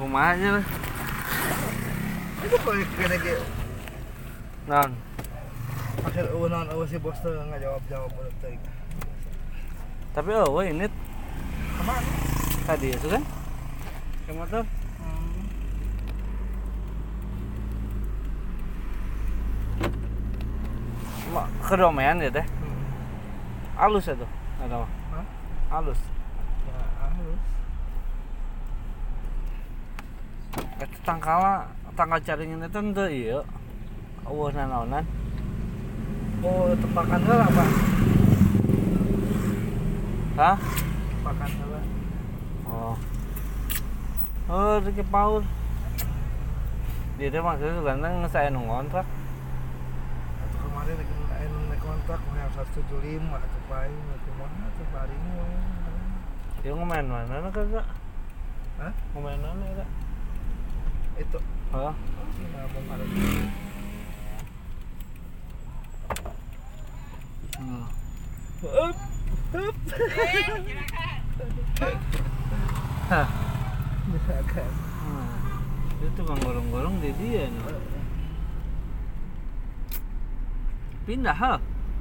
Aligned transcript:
Rumah 0.00 0.32
aja 0.32 0.48
lah. 0.56 0.64
Itu 2.40 2.56
kok 2.56 2.72
kena 2.96 3.16
ge 3.20 3.36
Non. 4.64 4.90
akhir 6.00 6.32
eueuh 6.32 6.48
naon 6.48 6.72
eueuh 6.72 6.88
si 6.88 6.96
bos 6.96 7.20
teh 7.20 7.28
ngajawab-jawab 7.28 8.08
udah 8.08 8.32
teh. 8.40 8.56
Tapi 10.16 10.30
oh, 10.32 10.56
wah 10.56 10.64
ini 10.64 10.88
Ke 10.88 11.82
mana? 11.84 12.00
tadi 12.64 12.96
itu 12.96 13.06
kan? 13.12 13.20
Ke 14.24 14.32
motor. 14.32 14.64
Hmm. 14.64 15.44
Kedomean 21.60 22.24
ya 22.24 22.32
teh. 22.32 22.46
Hmm. 22.48 22.80
Halus 23.76 24.08
ya 24.08 24.16
tuh. 24.16 24.30
Ada 24.64 24.80
mah. 24.80 24.90
Hah? 25.12 25.26
Halus. 25.76 26.00
Ya, 26.64 26.80
halus. 27.04 27.44
Eta 30.80 30.96
tangkala 31.04 31.68
tanggal 31.92 32.16
caringin 32.24 32.64
itu 32.64 32.80
ente 32.80 33.04
iya. 33.12 33.44
Eueuh 34.24 34.48
nanaonan. 34.48 35.04
Oh, 36.40 36.72
tepakan 36.72 37.20
heula, 37.20 37.44
Pak. 37.52 37.68
Hah? 40.40 40.56
Tepakan 40.56 41.50
heula. 41.52 41.80
Oh. 42.64 42.96
Oh, 44.48 44.80
Ricky 44.80 45.04
Paul. 45.04 45.44
Dia 47.20 47.28
teh 47.28 47.44
maksudnya 47.44 47.84
ganteng 47.84 48.24
saya 48.32 48.48
nu 48.48 48.64
ngontrak. 48.64 49.04
Atau 49.04 50.64
kemarin 50.64 50.96
lagi 50.96 51.12
naik 51.68 51.80
kontrak 51.84 52.20
mah 52.24 52.36
yang 52.40 52.52
175 52.56 53.36
atuh 53.36 53.62
paling 53.68 54.04
atuh 54.16 54.34
mana 54.40 54.68
baring 54.96 55.24
we. 55.36 55.48
Dia 56.64 56.72
ngomain 56.72 57.04
mana 57.04 57.44
na 57.44 57.52
kagak? 57.52 57.84
Hah? 58.80 58.92
Ngomain 59.12 59.36
mana 59.44 59.60
ya 59.68 59.84
kak? 59.84 59.88
Itu 61.20 61.38
nah 61.70 61.92
hmm. 67.60 67.86
Up. 68.60 68.96
Up. 69.56 69.76
Hah. 73.10 73.28
Misalkan. 74.10 74.70
Hmm. 75.00 75.32
Dia 76.00 76.08
tukang 76.16 76.40
gorong-gorong 76.44 77.00
di 77.00 77.10
dia 77.16 77.48
nih. 77.48 77.64
Pindah 81.08 81.36
ha? 81.36 81.54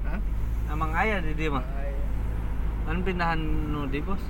Hah? 0.07 0.19
Emang 0.67 0.91
ayah 0.99 1.23
di 1.23 1.31
dia 1.35 1.49
mah. 1.51 1.65
Kan 2.87 3.03
pindahan 3.07 3.39
nu 3.39 3.87
di 3.87 4.03
bos. 4.03 4.21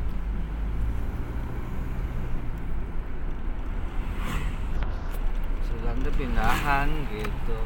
Sudah 5.79 5.95
ada 5.95 6.11
pindahan 6.11 6.91
gitu. 7.07 7.57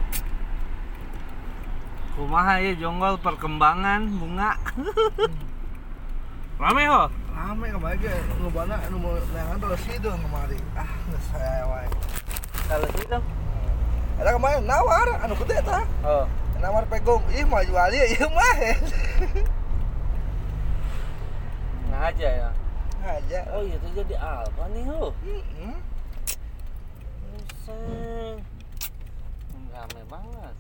Kumaha 2.14 2.62
ya 2.62 2.78
jonggol 2.78 3.18
perkembangan 3.18 4.06
bunga. 4.22 4.54
Rame 6.62 6.84
ho. 6.86 7.10
Rame 7.34 7.66
kemarin 7.74 8.22
lobana 8.38 8.78
anu 8.86 9.02
mau 9.02 9.18
neangan 9.34 9.58
terus 9.58 9.82
sidung 9.90 10.22
kemari. 10.22 10.62
Ah, 10.78 10.86
geus 11.10 11.26
saya 11.34 11.66
wae. 11.66 11.90
Kalau 12.70 12.88
gitu. 12.94 13.18
Ada 14.22 14.30
kemarin 14.38 14.62
nawar 14.62 15.10
anu 15.26 15.34
gede 15.42 15.58
tah. 15.66 15.82
Oh. 16.06 16.30
Nawar 16.62 16.86
pegong, 16.86 17.26
ih 17.34 17.44
mah 17.50 17.66
jual 17.66 17.92
ieu 17.92 18.06
ieu 18.14 18.30
mah. 18.30 18.56
Nah 21.90 22.14
aja 22.14 22.30
ya. 22.30 22.50
Aja. 23.02 23.40
Oh 23.58 23.66
itu 23.66 23.88
jadi 23.98 24.16
apa 24.22 24.70
nih 24.70 24.86
ho? 24.86 25.12
Heeh. 25.26 25.93
Buset. 27.64 28.44
Rame 29.72 30.04
banget. 30.12 30.56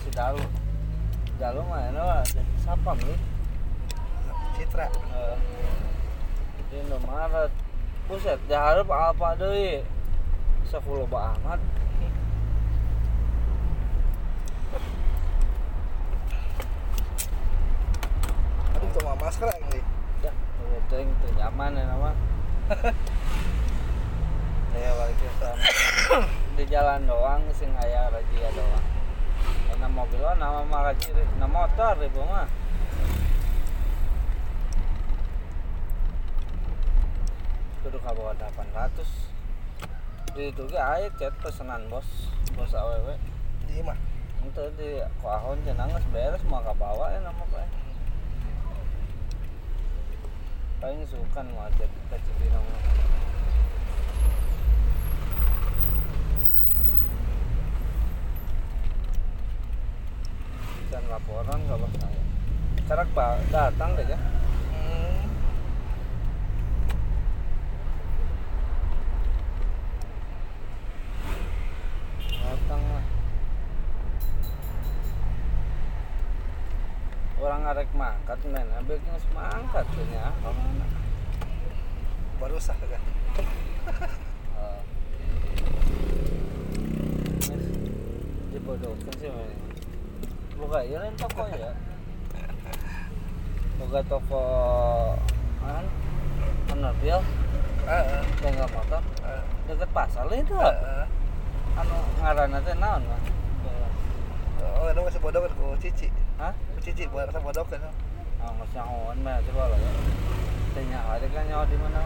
Si 0.00 0.08
Dalu. 0.16 0.40
Dalu 1.36 1.60
mana 1.68 2.00
wah? 2.00 2.24
Jadi 2.24 2.48
siapa 2.64 2.96
nih? 2.96 3.20
Citra. 4.56 4.88
Eh, 4.88 5.36
Di 6.72 6.80
Indomaret. 6.80 7.52
Buset, 8.08 8.40
diharap 8.48 8.88
apa 8.88 9.36
deui? 9.36 9.84
Sepuluh. 10.64 11.04
Aduh, 11.12 11.60
cuma 18.96 19.12
masker 19.20 19.44
ini. 19.44 19.59
Ya, 19.59 19.59
itu 20.90 20.98
yang 20.98 21.10
itu 21.14 21.28
nyaman 21.38 21.78
ya 21.78 21.84
nama. 21.86 22.10
Ya 24.70 24.90
balik 24.96 25.18
ke 25.18 25.28
sana. 25.38 25.62
Di 26.56 26.64
jalan 26.66 27.06
doang 27.06 27.42
sing 27.54 27.70
aya 27.78 28.10
razia 28.10 28.50
doang. 28.54 28.86
Karena 29.66 29.86
mobil 29.90 30.22
lo 30.22 30.30
nama 30.38 30.62
mah 30.62 30.90
razia, 30.90 31.10
nama 31.36 31.66
motor 31.66 31.98
ibu 32.00 32.22
mah. 32.22 32.46
Kudu 37.82 37.98
kabawa 37.98 38.32
800. 38.38 39.02
Di 40.38 40.54
itu 40.54 40.62
ge 40.70 40.78
aya 40.78 41.10
chat 41.18 41.34
pesanan 41.42 41.90
bos, 41.90 42.30
bos 42.54 42.72
awewe. 42.74 43.18
Di 43.66 43.82
mah. 43.82 43.98
Itu 44.42 44.70
di 44.78 45.02
kuahon 45.18 45.66
cenah 45.66 45.86
geus 45.92 46.06
beres 46.14 46.42
mau 46.46 46.62
kabawa 46.62 47.14
ya 47.14 47.20
nama 47.22 47.42
pae. 47.50 47.79
Paling 50.80 51.04
sukan 51.04 51.44
mah 51.52 51.68
chat 51.76 51.92
ka 52.08 52.16
Cibinong 52.24 52.64
mah. 52.64 52.82
Dan 60.88 61.04
laporan 61.12 61.60
gak 61.68 61.76
bos 61.84 61.92
saya. 62.00 62.22
Sekarang 62.80 63.08
pak 63.12 63.44
datang 63.52 63.92
deh 63.92 64.08
ya. 64.08 64.16
Hmm. 64.72 65.20
Datang 72.40 72.80
mah. 72.88 73.04
Orang 77.36 77.68
ngarek 77.68 77.92
mangkat 78.80 78.96
men, 78.96 78.96
abis 78.96 78.98
geus 79.04 79.26
mangkat 79.34 79.84
tuh 79.92 80.04
nya. 80.08 80.32
Ke 80.40 80.50
mana? 80.50 80.86
Baru 82.40 82.56
sah 82.60 82.76
kan. 82.76 83.02
Mes, 87.48 87.64
dibodohkan 88.52 89.14
sih 89.20 89.28
men. 89.28 89.52
Buka 90.56 90.84
ya 90.84 90.96
lain 91.00 91.14
toko 91.16 91.44
ya. 91.52 91.72
Buka 93.80 94.00
toko 94.08 94.44
an 95.64 95.84
Mobil, 96.80 97.20
Heeh. 97.84 98.22
bengkel 98.40 98.68
motor, 98.72 99.02
Heeh. 99.20 99.42
deket 99.68 99.90
pasar 99.92 100.24
lah 100.24 100.38
itu. 100.38 100.56
Heeh. 100.56 101.04
Anu 101.76 101.96
ngaranna 102.24 102.56
teh 102.64 102.72
naon 102.72 103.04
mah? 103.04 103.20
Oh, 104.80 104.88
itu 104.88 105.00
masih 105.04 105.20
bodoh 105.20 105.44
kan 105.44 105.52
ku 105.60 105.76
cici. 105.76 106.08
Hah? 106.40 106.56
Ku 106.72 106.80
cici 106.80 107.04
buat 107.12 107.28
rasa 107.28 107.36
bodoh 107.44 107.64
kan. 107.68 107.84
Mas 108.40 108.70
nyahoan 108.72 109.18
mah 109.20 109.36
coba 109.44 109.62
lah 109.72 109.78
ya. 109.80 109.92
Nyaho 110.80 111.08
ada 111.12 111.26
kan 111.28 111.44
nyaho 111.44 111.64
di 111.68 111.76
mana. 111.76 112.00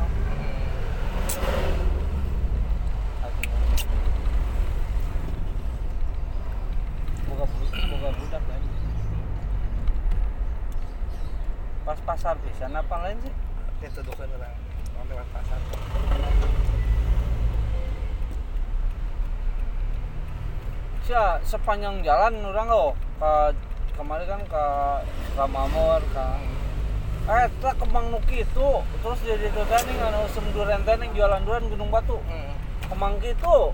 Buka 7.30 7.44
bu- 7.46 7.86
buka 7.90 8.08
budak 8.18 8.42
kan. 8.46 8.62
Pas 11.84 11.98
pasar 12.02 12.34
bisa 12.42 12.66
apa 12.66 12.96
lain 13.04 13.16
sih? 13.22 13.34
Itu 13.84 14.00
dukan 14.02 14.28
orang 14.38 14.54
orang 14.96 15.06
lewat 15.12 15.28
pasar. 15.34 15.58
Sia 21.04 21.36
sepanjang 21.44 22.00
jalan 22.00 22.32
orang 22.48 22.66
lo 22.72 22.86
ke 23.20 23.32
kemarin 23.94 24.26
kan 24.26 24.42
ke 24.44 24.64
Ramamor 25.38 26.02
ke 26.10 26.26
eh 27.24 27.48
tak 27.64 27.80
kemang 27.80 28.12
nuki 28.12 28.44
itu 28.44 28.68
terus 29.00 29.20
jadi 29.24 29.48
itu 29.48 29.60
anu 30.04 30.28
usum 30.28 30.44
duren 30.52 30.84
teh 30.84 30.96
jualan 31.16 31.40
duren 31.46 31.64
Gunung 31.72 31.88
Batu. 31.88 32.20
Hmm. 32.20 32.52
kemang 32.92 33.16
gitu. 33.24 33.72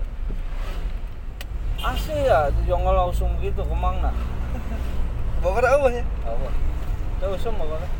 Asli 1.81 2.29
ya 2.29 2.47
di 2.53 2.61
jongol 2.69 3.11
usum 3.11 3.27
gitu 3.43 3.65
kemang 3.65 3.99
nah. 3.99 4.15
Bogor 5.41 5.65
eueuh 5.65 5.99
ya. 5.99 6.05
apa 6.23 6.47
itu 7.17 7.25
usum 7.37 7.53
apa 7.57 7.75
kan 7.81 7.91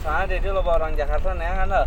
soalnya 0.00 0.40
dia 0.40 0.50
lo 0.50 0.64
orang 0.64 0.96
Jakarta 0.96 1.36
nih 1.36 1.46
kan 1.46 1.68
lah 1.68 1.86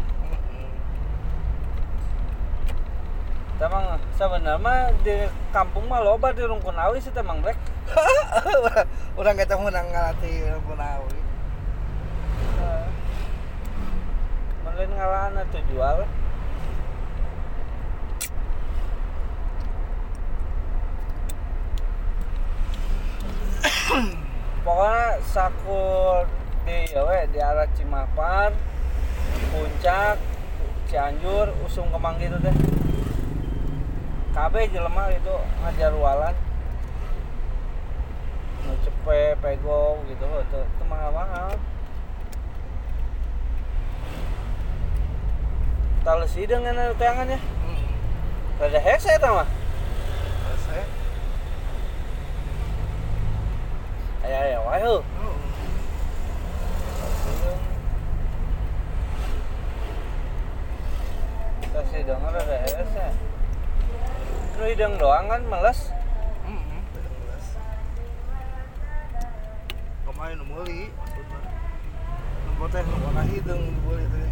Temang 3.62 3.86
sebenarnya 4.18 4.92
di 5.06 5.16
kampung 5.54 5.86
mah 5.88 6.02
loba 6.02 6.34
di 6.34 6.42
Rungkunawi 6.42 7.00
sih 7.00 7.14
temang 7.14 7.40
brek. 7.40 7.56
Orang 9.20 9.36
kita 9.38 9.56
menang 9.60 9.88
ngalati 9.92 10.48
Punawi. 10.64 11.20
Mending 14.64 14.92
ngalaan 14.96 15.38
atau 15.38 15.62
jual. 15.70 15.98
Pokoknya 24.66 25.20
sakur 25.28 26.26
di 26.64 26.88
ya 26.96 27.04
we, 27.04 27.28
di 27.36 27.40
arah 27.44 27.68
Cimapar, 27.76 28.56
Puncak, 29.52 30.16
Cianjur, 30.88 31.52
Usung 31.68 31.92
Kemang 31.92 32.16
gitu 32.18 32.40
deh. 32.40 32.56
KB 34.34 34.54
jelema 34.74 35.14
itu 35.14 35.36
ngajar 35.62 35.94
walan. 35.94 36.34
Nu 38.64 38.74
cepe, 38.80 39.36
pego 39.44 40.00
gitu 40.08 40.24
itu, 40.24 40.60
itu 40.64 40.84
mahal-mahal. 40.88 41.60
Tales 46.04 46.32
sih 46.36 46.44
dengan 46.44 46.76
tangannya. 47.00 47.40
Hmm. 47.40 47.80
Rada 48.60 48.80
hese 48.80 49.16
eta 49.16 49.30
mah. 49.32 49.48
Selesai. 50.44 50.84
Aya 54.28 54.38
aya 54.44 54.58
wae 54.68 54.80
heuh. 54.84 55.00
Oh. 55.00 55.36
Tas 61.72 61.90
hidung 61.96 62.20
rada 62.20 62.58
hese. 62.68 63.08
Nu 64.60 64.64
hidung 64.68 65.00
doang 65.00 65.32
kan 65.32 65.42
males. 65.48 65.88
Hmm. 66.44 66.84
Tidak 66.92 67.16
jelas. 67.16 67.48
Kemarin 70.14 70.38
nu 70.38 70.46
meuli 70.46 70.94
maksudna. 70.94 71.40
Nu 72.46 72.66
teh 72.70 72.86
nu 72.86 72.96
warna 73.02 73.26
hideung 73.26 73.66
nu 73.66 73.82
meuli 73.82 74.06
teh. 74.14 74.30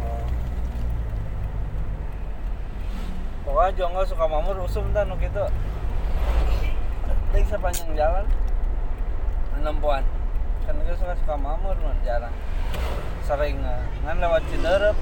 Oh. 0.00 0.24
Pokoknya 3.44 3.76
Jonggo 3.76 4.02
suka 4.08 4.24
mamur 4.24 4.64
usum 4.64 4.96
dah 4.96 5.04
nu 5.04 5.20
kitu. 5.20 5.44
Ting 7.36 7.44
sepanjang 7.52 7.92
jalan 7.92 8.24
penempuan. 9.52 10.00
Kan 10.64 10.80
dia 10.80 10.96
suka 10.96 11.12
suka 11.20 11.36
mamur 11.36 11.76
man 11.84 12.00
jarang. 12.00 12.32
Sering 13.28 13.60
eh, 13.60 13.84
ngan 14.08 14.24
lewat 14.24 14.40
Ciderep. 14.48 14.96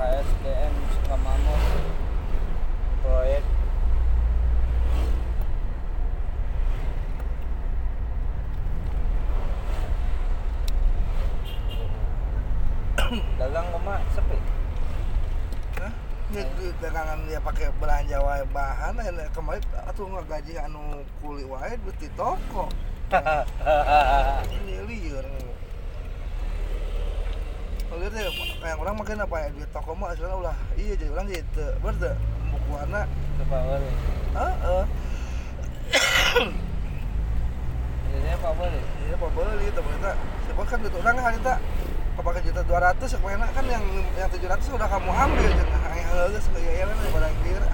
KSDM 0.00 0.72
suka 0.88 1.14
mamur. 1.20 1.60
Proyek 3.04 3.44
dagang 13.44 13.68
rumah 13.76 14.00
sepi. 14.16 14.38
Hah? 15.76 15.92
Dagangan 16.80 17.28
dia 17.28 17.36
pakai 17.44 17.68
belanja 17.76 18.16
wae 18.24 18.44
bahan 18.56 18.96
kemarin 19.36 19.60
atuh 19.84 20.08
ngagaji 20.08 20.56
anu 20.56 21.04
kuli 21.20 21.44
wae 21.44 21.76
duit 21.84 21.96
di 22.00 22.08
toko. 22.16 22.72
Ini 24.48 24.74
lieur. 24.88 25.26
Kalau 27.84 28.08
teh 28.10 28.24
kayak 28.64 28.80
orang 28.80 28.96
makin 28.96 29.22
apa 29.22 29.36
ya 29.44 29.48
di 29.52 29.66
toko 29.70 29.92
mah 29.92 30.10
aslinya 30.10 30.34
ulah 30.34 30.56
iya 30.74 30.96
jadi 30.98 31.14
orang 31.14 31.28
bener 31.30 31.94
teu 32.00 32.12
buku 32.50 32.72
anak 32.80 33.06
Coba 33.38 33.58
beli. 33.70 33.90
heeh 34.34 34.84
Jadi 38.10 38.28
apa 38.34 38.48
beli? 38.58 38.80
iya 39.06 39.14
apa 39.14 39.26
beli 39.30 39.66
berita 39.70 40.10
sebab 40.50 40.64
kan 40.66 40.78
itu 40.82 40.98
orang 40.98 41.16
hari 41.22 41.38
tak 41.46 41.58
kepakai 42.14 42.42
juta 42.46 42.62
dua 42.62 42.78
ratus 42.78 43.18
ke 43.18 43.20
mana 43.26 43.50
kan 43.50 43.66
yang 43.66 43.82
yang 44.14 44.30
tujuh 44.30 44.46
ratus 44.46 44.70
udah 44.70 44.86
kamu 44.86 45.10
ambil 45.10 45.50
jangan 45.50 45.90
yang 45.98 46.08
halus 46.14 46.46
kayak 46.54 46.72
ya 46.78 46.84
kan 46.86 46.96
daripada 47.02 47.26
yang 47.26 47.40
kira. 47.42 47.70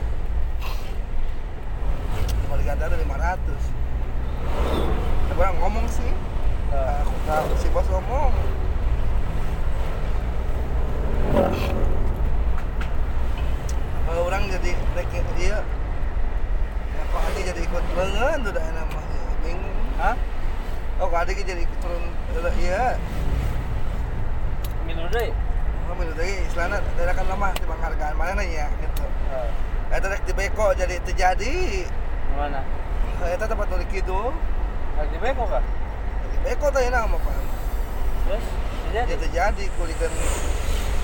Cuma 2.41 2.55
diganti 2.57 2.97
lima 2.97 3.17
ratus. 3.21 3.63
Tapi 5.29 5.39
orang 5.39 5.57
ngomong 5.61 5.87
sih. 5.93 6.13
Nah, 6.73 7.05
aku 7.05 7.17
tahu 7.29 7.49
si 7.61 7.69
bos 7.69 7.89
ngomong. 7.93 8.33
Kalau 14.09 14.23
orang 14.27 14.43
jadi 14.49 14.71
rek 14.97 15.13
dia 15.39 15.63
ya 16.91 17.03
kok 17.11 17.23
adik 17.31 17.43
jadi 17.55 17.61
ikut 17.63 17.85
lengan 17.95 18.39
tuh 18.43 18.53
dah 18.57 18.65
nama 18.75 19.01
bingung. 19.45 19.77
Hah? 20.01 20.17
oh 21.01 21.09
kok 21.09 21.21
adik 21.25 21.41
jadi 21.49 21.65
ikut 21.65 21.79
turun 21.81 22.05
iya 22.61 23.01
Deh. 25.11 25.31
oh 25.91 25.95
lagi 25.99 26.35
istilahnya 26.47 26.79
tidak 26.95 27.13
akan 27.19 27.27
lama 27.35 27.49
di 27.59 27.67
penghargaan 27.67 28.15
mana 28.15 28.43
ya 28.47 28.67
gitu 28.79 29.05
Oh, 29.31 29.47
itu 29.95 30.07
rek 30.11 30.23
di 30.27 30.33
beko 30.35 30.67
jadi 30.75 30.99
terjadi 31.03 31.87
mana? 32.35 32.63
itu 33.27 33.45
tempat 33.47 33.67
nulis 33.71 33.89
gitu 33.91 34.21
Lagi 34.99 35.17
beko 35.19 35.45
kah? 35.47 35.63
di 36.31 36.39
beko 36.47 36.67
tadi 36.71 36.91
nama 36.91 37.11
apa 37.11 37.31
Terus? 38.27 38.45
ya 38.95 39.03
Jadi 39.07 39.19
terjadi 39.27 39.65
kulikan 39.75 40.13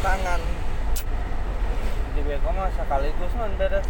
tangan 0.03 0.41
di 2.15 2.21
beko 2.23 2.49
mah 2.49 2.71
sekaligus 2.73 3.33
man 3.37 3.53
beres. 3.59 3.87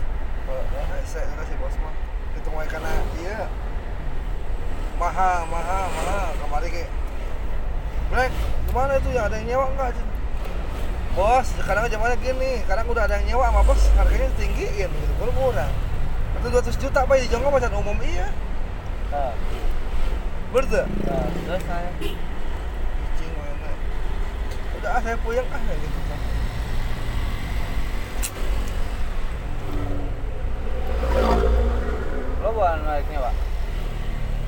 Oh, 0.48 0.58
eh, 0.58 1.04
saya 1.04 1.28
kasih 1.36 1.56
bos 1.60 1.76
mah 1.78 1.94
itu 2.36 2.48
karena 2.68 2.92
iya 3.20 3.40
mahal 4.96 5.44
mahal 5.48 5.84
mahal 5.92 6.28
kemarin 6.40 6.68
kayak 6.72 6.90
Black 8.10 8.32
gimana 8.70 8.92
itu? 8.98 9.08
Yang 9.10 9.24
ada 9.30 9.36
yang 9.40 9.46
nyewa 9.50 9.66
enggak 9.74 9.90
Cing? 9.96 10.10
bos 11.16 11.48
sekarang 11.56 11.88
zamannya 11.88 12.20
gini. 12.20 12.60
Sekarang 12.60 12.84
udah 12.92 13.08
ada 13.08 13.16
yang 13.16 13.26
nyewa 13.32 13.48
sama 13.48 13.64
bos 13.64 13.80
harganya 13.96 14.28
tinggiin 14.36 14.90
gitu 14.92 15.12
baru 15.16 15.32
murah. 15.32 15.70
Itu 16.36 16.46
200 16.52 16.76
juta 16.76 17.08
pak 17.08 17.16
di 17.16 17.26
Jonggo 17.32 17.48
macam 17.48 17.72
umum 17.80 17.96
iya. 18.04 18.28
Nah, 19.08 19.32
berarti 20.52 20.82
nah, 21.08 21.26
terus 21.46 21.62
saya 21.64 21.90
cing 23.16 23.32
mana 23.34 23.70
udah 24.78 24.90
ah 24.98 25.00
saya 25.00 25.16
puyeng 25.24 25.46
ah 25.48 25.60
kayak 25.62 25.78
gitu 25.78 25.98
lo 32.44 32.48
bukan 32.54 32.78
naiknya 32.86 33.18
pak? 33.24 33.34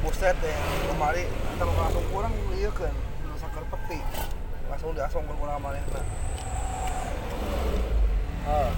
buset 0.07 0.37
deh 0.39 0.55
kemari. 0.87 1.27
Kalau 1.59 1.75
langsung 1.75 2.07
kurang 2.15 2.35
iya 2.55 2.71
kan 2.71 2.95
udah 3.89 3.97
peti 3.97 4.05
langsung 4.69 4.93
diasong 4.93 5.25
berkurang 5.25 5.65
mana 5.65 5.81
nah. 5.81 6.05
Oh, 8.49 8.69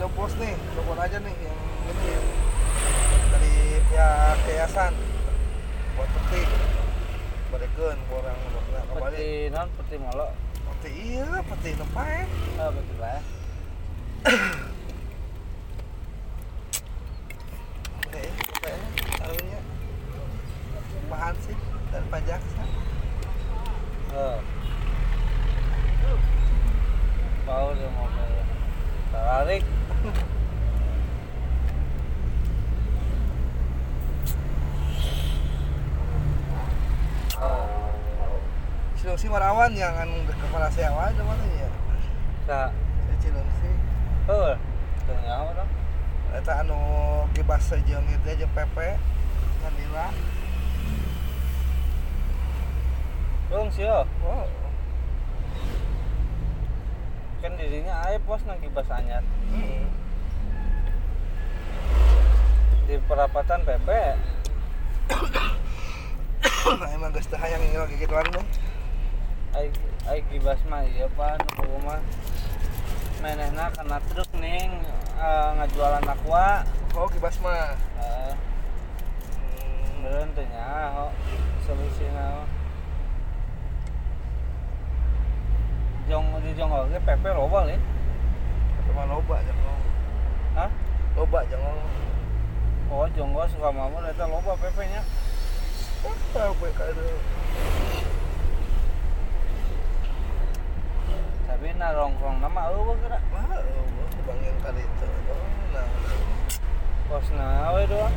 udah 0.00 0.08
bos 0.16 0.32
nih 0.40 0.56
telepon 0.56 0.96
aja 0.96 1.20
nih 1.20 1.36
yang 1.36 1.60
ini 1.84 2.16
dari 3.28 3.52
pihak 3.92 4.40
yayasan 4.48 4.96
buat 6.00 6.08
peti 6.16 6.42
balikin 7.52 7.98
orang 8.08 8.36
buat 8.48 8.64
kembali 8.88 9.16
peti 9.20 9.52
non 9.52 9.68
peti 9.76 9.96
molo. 10.00 10.32
peti 10.80 10.90
iya 10.96 11.44
peti 11.44 11.70
tempat 11.76 12.28
Oh, 12.56 12.72
peti 12.72 12.94
lah. 12.96 13.20
oke 18.08 18.22
kayaknya 18.64 18.88
tahunya 19.20 19.60
bahan 21.12 21.36
sih 21.44 21.56
dan 21.92 22.04
pajak 22.08 22.40
Oh. 24.08 24.40
Bau 27.44 27.68
dia 27.76 27.88
mobil. 27.92 28.32
Tarik. 29.12 29.62
Oh, 37.38 37.68
Cilengsi 38.96 39.28
Marawan 39.28 39.76
yang 39.76 39.92
anu 39.94 40.24
ke 40.24 40.34
kepala 40.40 40.72
sewa 40.72 41.12
ada 41.12 41.22
mana 41.22 41.44
ya 41.54 41.68
sa. 42.48 42.72
saya 42.72 43.16
Cilengsi 43.20 43.70
Oh, 44.28 44.56
tengah 45.04 45.52
orang. 45.52 45.68
Eta 46.32 46.52
anu 46.64 46.80
kibas 47.36 47.60
sejeung 47.68 48.08
itu 48.08 48.27
aja 48.38 48.46
Pepe 48.54 48.94
Nandila 49.66 50.14
Dong 53.50 53.66
sih 53.74 53.82
oh. 53.82 54.06
wow 54.22 54.46
Kan 57.42 57.58
dirinya 57.58 57.98
air 58.06 58.18
pos 58.26 58.42
nang 58.50 58.58
kibas 58.58 58.90
anyar. 58.90 59.22
Hmm. 59.54 59.86
Di 62.90 62.98
perapatan 63.06 63.62
PP. 63.62 63.88
nah, 66.82 66.90
emang 66.98 67.14
geus 67.14 67.30
teu 67.30 67.38
hayang 67.38 67.62
ngira 67.62 67.86
gituan 67.94 68.26
mah 68.34 68.42
Ai 69.54 69.70
ai 70.10 70.18
kibas 70.26 70.58
mah 70.66 70.82
iya 70.82 71.06
pak 71.14 71.38
nu 71.62 71.78
mah. 71.86 72.02
Menehna 73.22 73.70
kena 73.70 74.02
truk 74.10 74.30
ning 74.34 74.82
eh, 75.14 75.50
ngajualan 75.62 76.10
aqua. 76.10 76.66
oh 76.98 77.06
kibas 77.06 77.38
mah 77.38 77.78
uh, 77.98 78.32
hmm, 78.32 80.02
belum 80.06 80.28
tanya 80.34 80.94
kok 80.94 81.12
solusinya 81.66 82.46
jong 86.08 86.26
di 86.40 86.50
jong 86.56 86.72
oke 86.72 86.98
PP 87.04 87.24
loba 87.36 87.68
nih 87.68 87.80
cuma 88.88 89.02
loba 89.04 89.36
jong 89.44 89.60
hah? 90.56 90.70
Loba 91.18 91.38
jong 91.50 91.64
oh 92.88 93.06
jong 93.12 93.30
suka 93.52 93.68
mamun 93.68 94.08
itu 94.08 94.24
loba 94.24 94.56
pepe 94.56 94.88
nya. 94.88 95.02
Gue 96.38 96.70
kado 96.78 97.02
tapi 101.58 101.74
narongkrong 101.74 102.38
nama 102.38 102.70
eueuh 102.70 102.94
geura 103.02 103.18
mah 103.34 103.50
eueuh 103.50 104.06
kebangeun 104.14 104.56
ka 104.62 104.70
ditu 104.70 105.08
nah 105.74 106.27
oh, 107.08 107.16
bos 107.16 107.28
nawe 107.32 107.82
doang. 107.88 108.16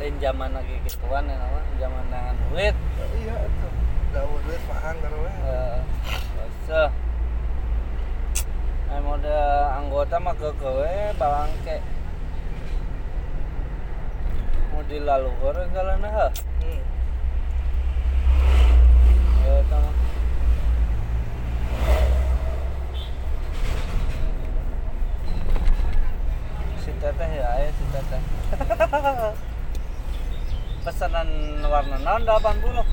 Lain 0.00 0.16
zaman 0.16 0.50
lagi 0.56 0.74
gituan 0.88 1.28
ya 1.28 1.36
nama 1.36 1.60
zaman 1.76 2.04
dengan 2.08 2.36
duit. 2.48 2.74
Iya 3.20 3.36
itu. 3.44 3.68
Daun 4.16 4.40
duit 4.48 4.62
mahang 4.64 4.96
kan 5.04 5.12
we 5.12 5.32
se 6.66 6.82
Nah, 8.90 8.98
mode 9.06 9.38
anggota 9.78 10.18
mah 10.18 10.34
ke 10.34 10.50
kewe 10.58 11.14
balangke 11.14 11.78
mau 14.74 14.82
dilaluhur 14.90 15.54
galana 15.70 16.10
ha 16.10 16.26
hmm. 16.58 16.82
ya 19.46 19.52
eta 19.62 19.76
mah 19.78 19.94
si 26.82 26.89
teteh 27.00 27.30
ya 27.32 27.48
aya 27.56 27.72
si 27.72 27.84
teteh. 27.88 28.20
Pesanan 30.84 31.28
warna 31.64 31.96
naon 32.00 32.24
80 32.24 32.84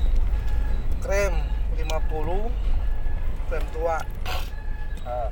krem 1.04 1.34
50 1.76 1.88
krem 3.48 3.64
tua. 3.72 3.98
Ha. 5.04 5.28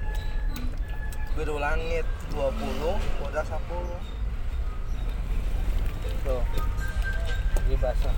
Biru 1.36 1.60
langit 1.60 2.06
20 2.32 2.96
bodas 3.20 3.48
10 3.48 3.60
tuh. 6.24 6.42
Di 7.66 7.74
basah. 7.80 8.14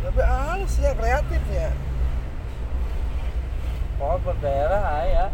Tapi 0.00 0.22
halus 0.24 0.80
ya 0.80 0.96
kreatifnya 0.96 1.76
oh 4.00 4.16
per 4.24 4.32
daerah 4.40 5.04
aya 5.04 5.28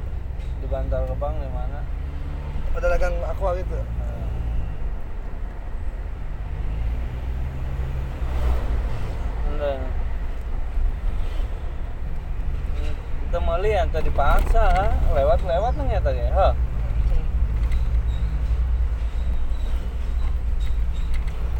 di 0.60 0.66
Bantar 0.68 1.04
Gebang 1.08 1.36
di 1.40 1.50
mana 1.52 1.80
ada 2.76 2.86
dagang 2.92 3.16
aqua 3.24 3.56
gitu 3.56 3.76
Eh. 3.76 3.84
Enggak. 9.56 9.80
Kita 13.26 13.38
meli 13.42 13.70
yang 13.74 13.90
tadi 13.90 14.10
paksa, 14.12 14.92
lewat-lewat 15.10 15.72
nang 15.74 15.88
ya 15.90 15.98
tadi, 15.98 16.22
ha? 16.30 16.54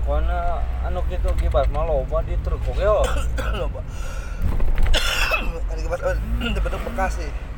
Karena 0.06 0.62
anu 0.86 1.02
gitu 1.10 1.28
kibat 1.34 1.66
mah 1.74 1.82
loba 1.82 2.22
di 2.22 2.38
truk 2.46 2.62
oke 2.62 2.78
loba 3.58 3.82
ada 5.74 5.80
kebat 5.82 6.00
dibentuk 6.54 6.80
Bekasi 6.86 7.26
bentuk 7.26 7.55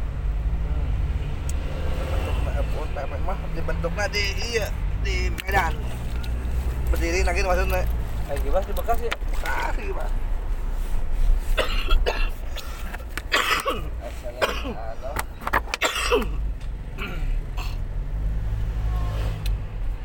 pun 2.75 2.88
mah 3.25 3.38
dibentuknya 3.54 4.06
di 4.10 4.25
iya 4.52 4.66
di 5.04 5.30
Medan 5.32 5.72
berdiri 6.88 7.20
lagi 7.25 7.40
maksudnya 7.44 7.84
Eh 8.28 8.37
gibas 8.44 8.60
di 8.68 8.76
Bekasi. 8.76 9.08
Bekasi 9.08 9.88
pak 9.88 10.10
Assalamualaikum. 14.04 14.76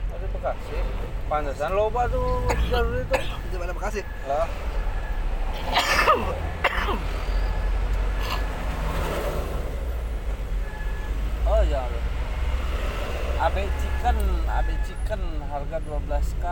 Oh, 0.07 0.17
di 0.23 0.27
Bekasi. 0.31 0.77
Pantesan 1.27 1.71
loba 1.75 2.07
tuh 2.07 2.47
jalur 2.71 3.03
itu. 3.03 3.15
di 3.51 3.57
mana 3.59 3.75
Bekasi 3.75 3.99
Lah. 4.23 4.47
Oh 11.43 11.61
ya 11.67 11.83
Allah. 11.83 12.03
AB 13.43 13.55
chicken, 13.83 14.15
Chicken 15.13 15.45
harga 15.45 15.77
12k. 15.77 16.45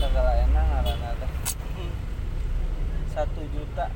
Segala 0.00 0.32
enak 0.32 0.64
ngaranna 0.64 1.10
teh. 1.20 1.32
1 3.12 3.52
juta. 3.52 3.86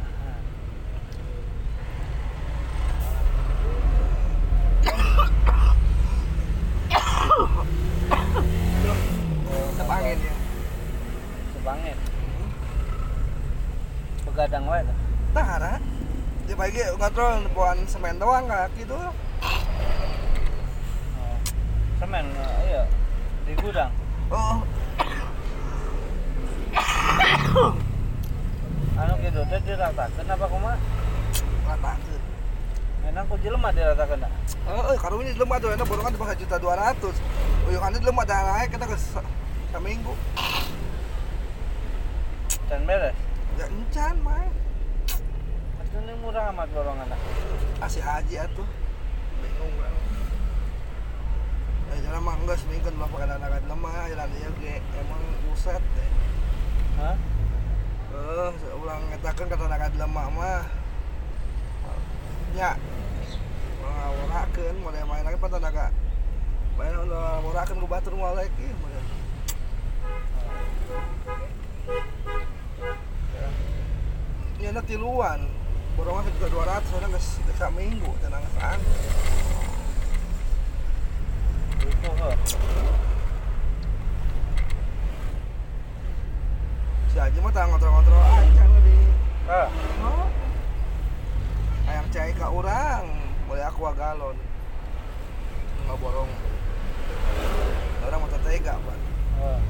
Tep 9.80 9.88
angin 9.88 10.18
ya 10.20 10.34
Sebangin. 11.56 11.98
Begadang 14.28 14.64
wae. 14.68 14.84
Tahara 15.32 15.80
di 16.44 16.52
pagi 16.52 16.84
ngontrol 17.00 17.48
buan 17.56 17.88
semen 17.88 18.20
doang 18.20 18.44
nggak 18.44 18.76
gitu 18.76 19.00
Oh. 22.10 22.12
Semen 22.12 22.26
eh, 22.26 22.58
iya 22.66 22.82
di 23.46 23.54
gudang. 23.54 23.90
oh 24.34 24.58
Anu 28.98 29.14
gitu 29.22 29.40
teh 29.46 29.60
diratakeun 29.62 30.26
apa 30.26 30.46
kumaha? 30.50 30.74
rata 31.70 31.92
tuh 32.02 32.18
Enak 33.06 33.22
ku 33.30 33.38
jelema 33.38 33.70
diratakeun. 33.70 34.26
dah. 34.26 34.32
oh 34.66 34.98
karunya 34.98 35.38
lemah 35.38 35.56
tuh 35.62 35.70
enak 35.70 35.86
borongan 35.86 36.10
di 36.10 36.42
juta 36.42 36.56
dua 36.58 36.74
ratus 36.74 37.14
uyukannya 37.70 38.02
lemah 38.02 38.24
dah 38.26 38.38
naik 38.58 38.74
kita 38.74 38.90
ke 38.90 38.96
se- 38.98 39.30
seminggu 39.70 40.14
Dan 42.66 42.90
beres. 42.90 43.14
ya 43.54 43.70
encan 43.70 44.18
Itu 45.78 45.96
ini 46.02 46.12
murah 46.18 46.50
amat 46.50 46.66
borongan 46.74 47.06
asih 47.86 48.02
haji 48.02 48.34
atuh 48.34 48.66
bingung 49.46 49.74
kan 49.78 49.99
ya 52.00 52.18
mah 52.20 52.34
enggak 52.40 52.58
seminggu 52.58 52.90
mah 52.96 53.08
pakai 53.12 53.28
anak 53.28 53.62
lemah 53.68 53.92
jalan 54.08 54.30
iya 54.36 54.50
ge. 54.60 54.76
Emang 54.96 55.22
buset 55.48 55.82
deh 55.82 56.10
Hah? 57.00 57.16
eh 58.10 58.52
ulang 58.74 59.00
ngetakeun 59.14 59.48
kata 59.48 59.64
anak 59.70 59.94
lemah 59.94 60.26
mah. 60.34 60.62
Nya 62.56 62.70
ngawurakeun 63.80 64.76
mulai 64.82 65.04
main 65.06 65.24
lagi 65.24 65.38
pada 65.38 65.58
naga 65.62 65.86
main 66.76 66.94
udah 66.96 67.40
ngawurakeun 67.40 67.80
ku 67.80 67.88
batur 67.88 68.12
moal 68.16 68.34
lagi 68.36 68.68
mulai 68.80 69.02
ini 74.60 74.68
anak 74.68 74.84
tiluan. 74.84 75.40
Juga 76.00 76.48
dua 76.48 76.64
ratus 76.64 76.90
orang 76.96 77.12
nggak 77.12 77.24
nggak 77.56 77.72
minggu 77.76 78.10
tenang 78.24 78.44
heuh. 78.56 78.80
Si 87.10 87.16
Haji 87.18 87.38
mah 87.40 87.52
tak 87.52 87.64
ngontrol-ngontrol 87.72 88.20
aja 88.20 88.62
nu 88.68 88.78
di 88.84 88.96
Ah, 89.50 89.66
oh. 90.06 90.30
ayam 91.90 92.06
cai 92.14 92.30
ka 92.38 92.46
urang. 92.54 93.02
Mulai 93.50 93.66
aku 93.66 93.82
galon. 93.98 94.38
Nggak 95.88 95.98
borong. 95.98 96.30
Orang 98.06 98.20
mau 98.22 98.30
tega 98.46 98.78
pak. 98.78 98.98
Ah. 99.42 99.60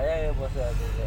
Aya 0.00 0.14
ya 0.24 0.30
bos 0.32 0.54
ya 0.56 0.72
juga. 0.80 1.06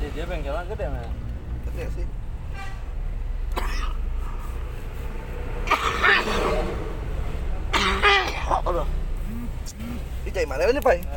Jadi 0.00 0.16
dia 0.16 0.24
bengkelan 0.24 0.64
gede 0.72 0.86
mana? 0.90 1.10
gede 1.70 1.84
sih 1.94 2.06
Aduh. 8.66 8.86
Ini 10.70 10.78
cai 10.78 10.78
mana 10.78 10.78
ini, 10.78 10.86
Pak? 10.86 10.94
Eh, 10.94 11.09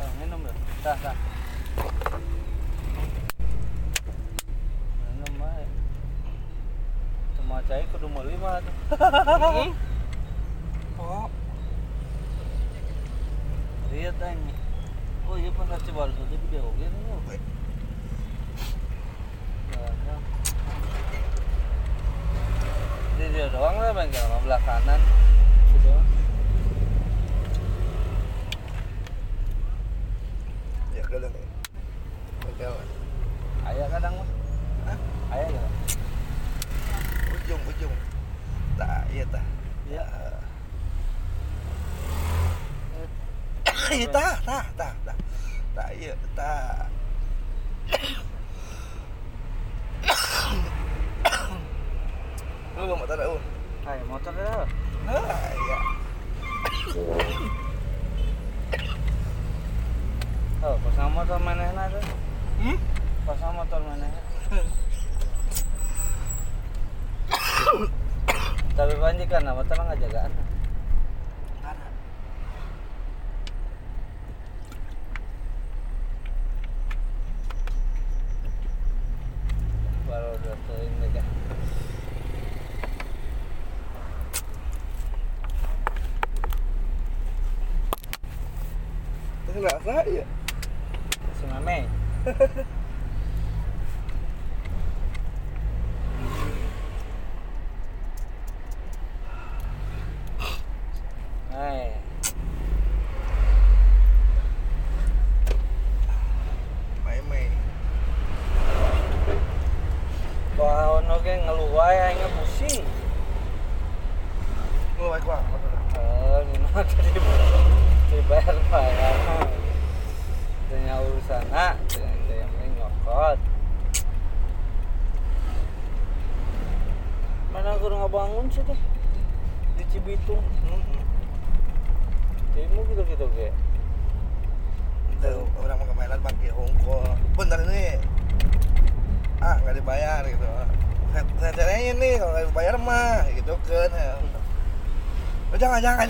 that 89.84 90.08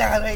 টাকা 0.05 0.19
হয়ে 0.25 0.34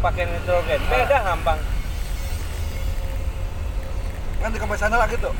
pakai 0.00 0.24
nitrogen 0.24 0.80
beda 0.88 1.16
ah. 1.20 1.22
hambang 1.32 1.60
kan 4.40 4.48
di 4.48 4.58
sana 4.80 4.96
lagi 4.96 5.20
tuh 5.20 5.34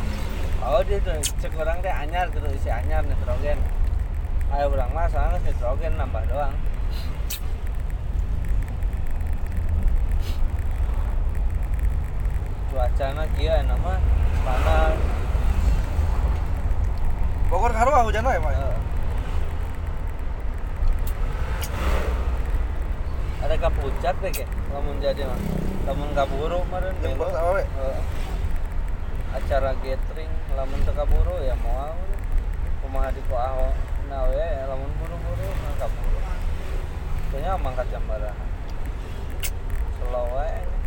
oh 0.60 0.84
dia 0.84 1.00
tuh 1.00 1.16
cek 1.40 1.56
orang 1.56 1.80
deh 1.80 1.88
anyar 1.88 2.28
gitu 2.28 2.44
isi 2.52 2.68
anyar 2.68 3.00
nitrogen 3.08 3.56
ayo 4.52 4.68
orang 4.68 4.92
mah 4.92 5.08
soalnya 5.08 5.40
kan 5.40 5.42
nitrogen 5.48 5.92
nambah 5.96 6.22
doang 6.28 6.54
cuacana 12.68 13.24
kia 13.40 13.64
enak 13.64 13.78
mah 13.80 13.98
panas 14.44 14.96
Bogor 17.50 17.74
ngaruh 17.74 17.90
ah, 17.90 18.06
hujan 18.06 18.22
lah 18.22 18.38
ya 18.38 18.46
pak? 18.46 18.52
Uh. 18.62 18.89
ada 23.40 23.54
ke 23.56 23.68
puncak 23.72 24.14
deh 24.20 24.32
ke 24.32 24.44
lamun 24.72 25.00
jadi 25.00 25.24
mah. 25.24 25.40
Lamun 25.88 26.12
kaburu 26.12 26.60
kemarin 26.68 26.94
yang 27.00 27.16
pertama 27.16 27.64
acara 29.30 29.70
gathering 29.80 30.32
lamun 30.58 30.78
teu 30.82 30.92
kaburu 30.92 31.38
ya 31.40 31.54
mau 31.62 31.94
kumaha 32.84 33.14
di 33.14 33.22
ku 33.24 33.34
ahok 33.38 33.74
nah 34.10 34.26
we 34.28 34.46
lamun 34.68 34.90
buru-buru 35.00 35.46
mah 35.46 35.72
kaburu. 35.80 36.18
Kayaknya 37.30 37.52
mangkat 37.62 37.86
jam 37.94 38.02
baraha. 38.10 38.44
Selawe. 40.00 40.79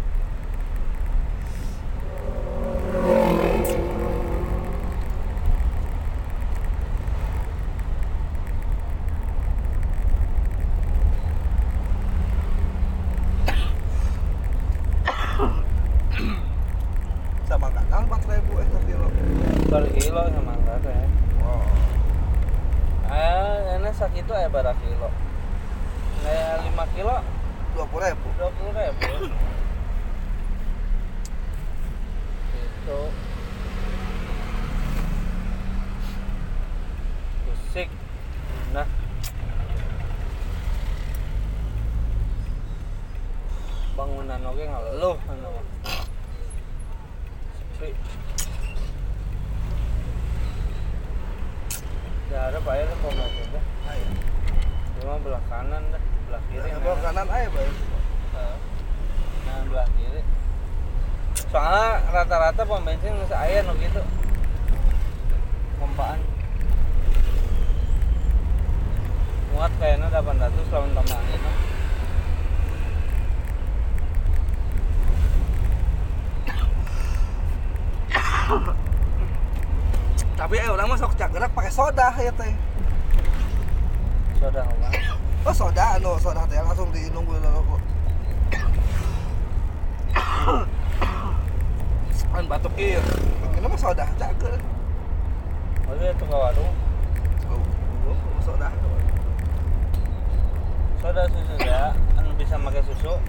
ada 101.13 101.29
susu 101.29 101.53
ya, 101.61 101.93
bisa 102.41 102.57
pakai 102.57 102.81
susu. 102.89 103.13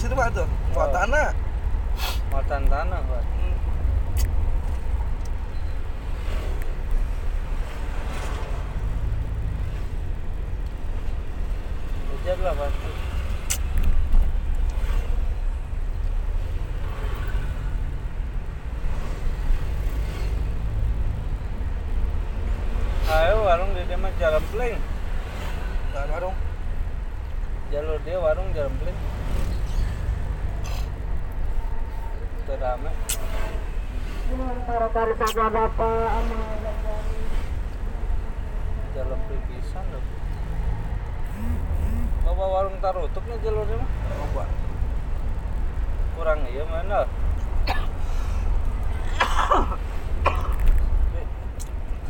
situ 0.00 0.16
pak 0.16 0.32
tuh 0.32 0.48
mau 0.72 0.88
tanah 0.88 1.36
mau 2.32 2.40
tanah 2.48 3.00
pak 3.04 3.22
Hujan 12.20 12.36
lah 12.44 12.52
pasti. 12.52 12.90
Ayo 23.10 23.36
warung 23.40 23.72
dia 23.72 23.96
mah 23.96 24.12
jalan 24.20 24.44
peling. 24.52 24.76
Nah, 25.96 26.04
warung. 26.12 26.36
Jalur 27.72 27.98
dia 28.04 28.20
warung 28.20 28.52
jalan 28.52 28.72
peling. 28.84 28.98
itu 32.50 32.58
rame. 32.58 32.90
Para-para 34.66 35.14
ama 35.14 36.38
jalan 38.90 39.18
perpisahan? 39.30 39.86
loh. 39.94 40.04
Bawa 42.26 42.46
warung 42.50 42.78
tarutupnya 42.82 43.38
jalurnya 43.42 43.78
mah 43.78 43.90
coba 44.10 44.44
kurang 46.18 46.40
iya 46.52 46.64
mana 46.68 47.08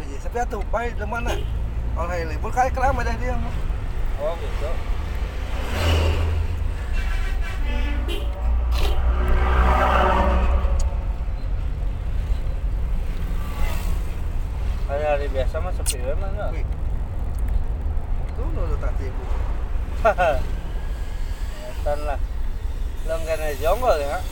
iya, 0.03 0.18
tapi 0.24 0.37
atuh 0.40 0.62
baik 0.68 0.98
di 0.98 1.07
mana? 1.07 1.31
Oleh 1.94 2.26
libur 2.26 2.50
kayak 2.50 2.74
kelama 2.74 3.07
dah 3.07 3.16
dia 3.16 3.37
oh 4.20 4.33
gitu. 4.40 4.70
hari 15.10 15.26
biasa 15.26 15.58
mah 15.58 15.72
sepi 15.74 15.98
we 15.98 16.14
mah 16.14 16.30
enggak. 16.30 16.50
Itu 18.30 18.42
nu 18.54 18.62
tadi 18.78 19.04
ibu. 19.10 19.24
Hahaha. 20.06 20.38
lah. 22.06 22.20
Lenggana 23.10 23.50
jonggol 23.58 23.98
ya. 23.98 24.22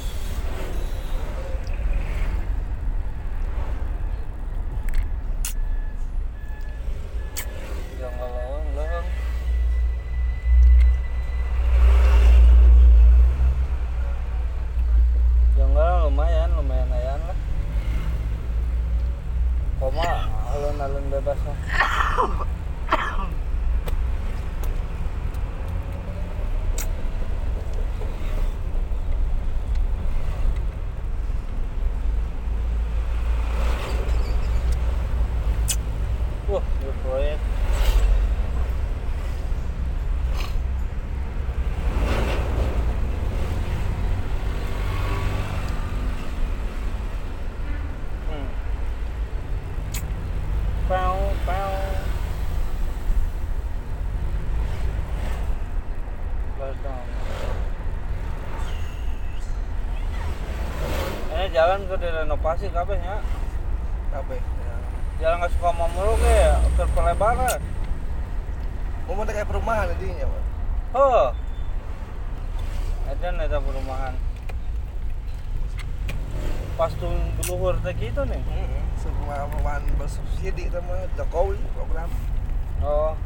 Makanya 61.89 62.05
jalan 62.05 62.05
ke 62.05 62.37
direnovasi 62.37 62.67
kabehnya. 62.69 63.17
kabeh 64.13 64.37
ya. 64.37 64.77
Jalan 65.25 65.37
nggak 65.41 65.53
suka 65.57 65.71
mamuru 65.73 66.15
ke 66.21 66.37
terpelebaran. 66.77 67.61
mau 69.09 69.25
kayak 69.25 69.49
perumahan 69.49 69.89
intinya 69.97 70.29
Pak. 70.29 70.45
Oh. 70.93 71.33
Ada 73.09 73.29
neta 73.33 73.57
perumahan. 73.57 74.13
Pas 76.77 76.93
tuh 76.93 77.09
luhur 77.49 77.81
teh 77.81 77.97
gitu 77.97 78.21
nih. 78.21 78.41
Semua 79.01 79.49
perumahan 79.49 79.81
bersubsidi 79.97 80.69
sama 80.69 81.09
Jokowi 81.17 81.57
program. 81.73 82.13
Oh. 82.85 83.17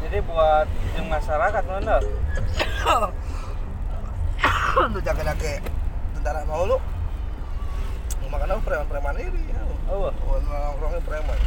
Jadi 0.00 0.18
buat 0.24 0.68
yang 0.96 1.06
masyarakat 1.12 1.62
mana? 1.68 1.96
Untuk 4.74 5.06
jaga-jaga 5.06 5.62
tentara 6.18 6.42
mau 6.50 6.66
lu. 6.66 6.74
Makanya 8.26 8.58
preman-preman 8.58 9.14
ini 9.22 9.46
ya. 9.46 9.62
Oh. 9.86 10.10
Oh, 10.10 10.38
nongkrongnya 10.42 10.98
preman. 11.06 11.38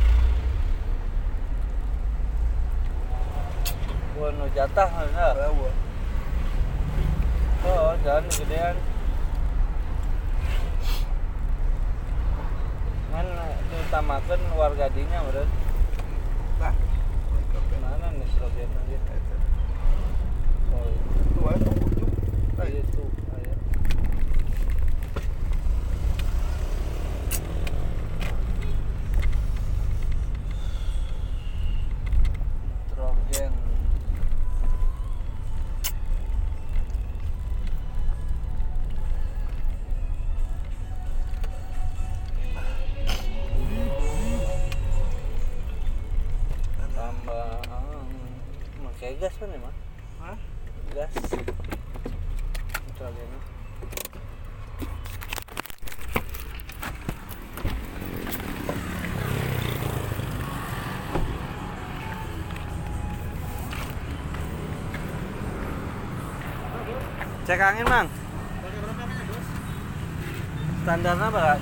Buat 4.16 4.32
nu 4.40 4.48
jatah 4.56 4.88
mana? 4.96 5.36
Bawa. 5.36 5.70
Oh, 7.68 7.92
jalan 8.08 8.24
gedean. 8.32 8.80
Man 13.12 13.28
diutamakan 13.68 14.42
warga 14.56 14.88
dinya 14.96 15.20
bener. 15.28 15.48
Nah. 16.64 16.74
Mana 17.84 18.08
nih 18.16 18.28
slogan. 18.40 18.72
Oh, 20.72 20.88
Itu 21.28 21.42
aja 21.44 21.70
ujung. 21.76 22.14
Eh, 22.58 22.82
itu 22.82 23.04
cek 67.58 67.74
angin 67.74 67.90
mang. 67.90 68.08
Standarnya 70.86 71.28
berapa 71.34 71.57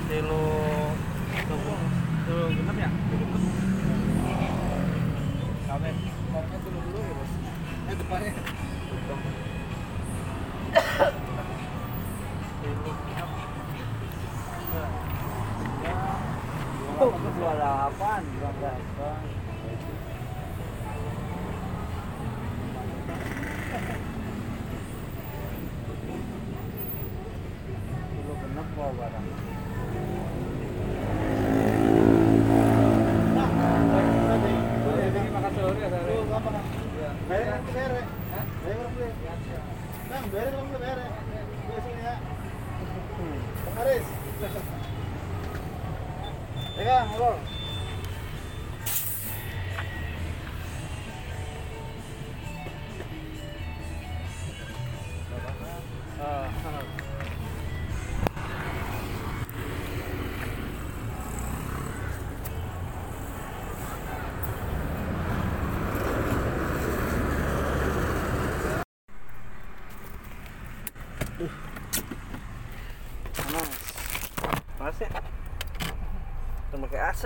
Kan 76.76 76.84
pakai 76.92 77.08
AC. 77.08 77.22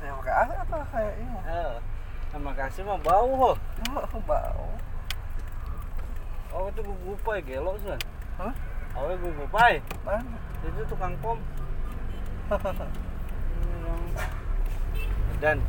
Ya, 0.00 0.16
pakai 0.16 0.32
AC 0.32 0.50
apa 0.64 0.76
kayak 0.88 1.14
ini? 1.20 1.36
Eh, 1.44 1.76
sama 2.32 2.56
kasih 2.56 2.88
mah 2.88 2.96
bau 3.04 3.28
ho. 3.36 3.52
Oh, 3.92 4.20
bau. 4.24 4.72
Oh 6.56 6.72
itu 6.72 6.80
gugupai 6.80 7.44
gelo 7.44 7.76
sih. 7.84 7.92
Hah? 8.40 8.48
Oh 8.96 9.12
gugupai. 9.12 9.84
Mana? 10.08 10.24
Itu 10.64 10.88
tukang 10.88 11.12
pom. 11.20 11.36
Dan 15.44 15.60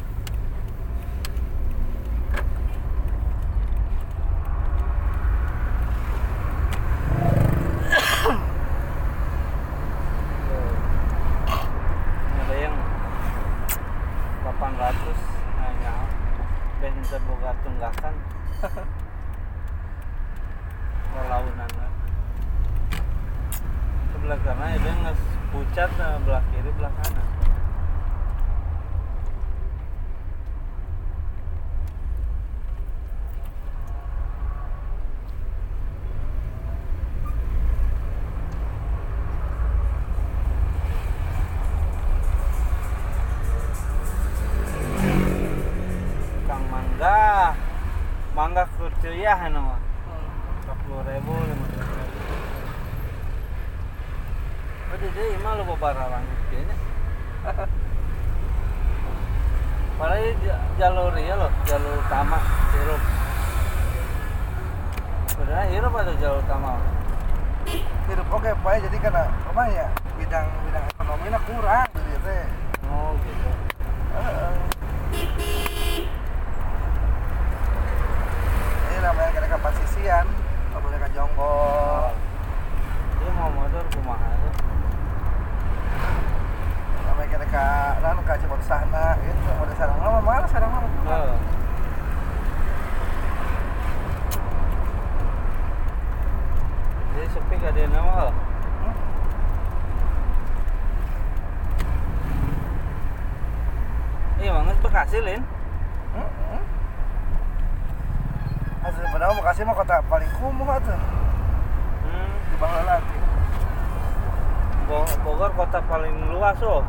Bogor 114.85 115.49
kota 115.57 115.81
paling 115.89 116.13
luas 116.29 116.61
oh 116.61 116.85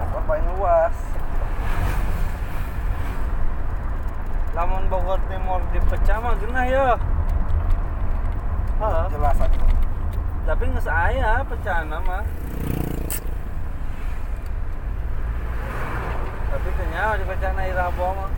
Kota 0.00 0.20
paling 0.24 0.46
luas. 0.56 0.96
lamun 4.50 4.88
Bogor 4.90 5.20
Timur 5.30 5.62
dipecah 5.70 6.16
mah 6.18 6.34
genah 6.40 6.66
ya. 6.66 6.88
Jelas 9.12 9.36
atuh. 9.36 9.68
tapi 10.48 10.64
nggak 10.66 10.88
aya 10.88 11.44
pecahan 11.44 11.92
mah 11.92 12.24
tapi 16.50 16.68
kenyal 16.74 17.14
di 17.20 17.24
pecahan 17.28 17.60
Irabo 17.60 18.06
mah 18.16 18.30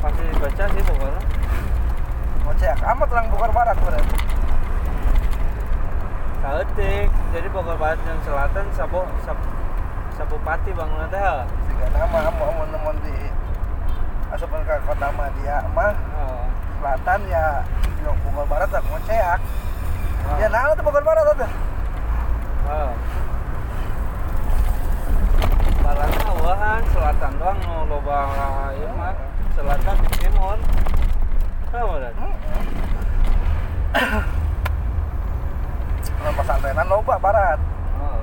pasti 0.00 0.22
dibaca 0.32 0.64
sih 0.72 0.82
pokoknya 0.82 1.22
Ngocek 2.48 2.78
amat 2.82 3.08
orang 3.10 3.26
Bogor 3.30 3.50
Barat 3.52 3.76
berarti. 3.78 4.25
Kaetik 6.46 7.10
jadi 7.34 7.50
Bogor 7.50 7.74
Barat 7.74 7.98
dan 8.06 8.22
Selatan 8.22 8.70
Sabo 8.70 9.02
Sab, 9.26 9.34
Sabupati 10.14 10.70
bangunan 10.70 11.10
teh? 11.10 11.18
Tiga 11.66 11.90
nama 11.90 12.30
mau 12.38 12.54
mau 12.54 12.62
nemon 12.70 12.94
di 13.02 13.34
asupan 14.30 14.62
ke 14.62 14.78
kota 14.86 15.10
mah 15.10 15.26
dia 15.42 15.66
mah 15.74 15.90
oh. 16.14 16.46
selatan 16.78 17.26
ya 17.26 17.66
di 17.82 18.06
Bogor 18.06 18.46
Barat 18.46 18.70
tak 18.70 18.86
ngoceak. 18.86 19.42
oh. 19.42 20.38
Ya 20.38 20.46
nah 20.46 20.70
itu 20.70 20.86
Bogor 20.86 21.02
Barat 21.02 21.34
atuh. 21.34 21.50
oh. 22.70 22.94
Barat 25.82 26.10
mah 26.14 26.34
wahan 26.46 26.82
selatan 26.94 27.32
doang 27.42 27.58
nu 27.58 27.90
loba 27.90 28.18
ieu 28.70 28.90
mah 28.94 29.18
selatan 29.58 29.98
timur 30.14 30.62
Tahu 31.74 31.90
kan? 31.98 32.14
Pesantrenan 36.34 36.90
loba 36.90 37.14
barat. 37.22 37.58
Oh. 38.02 38.20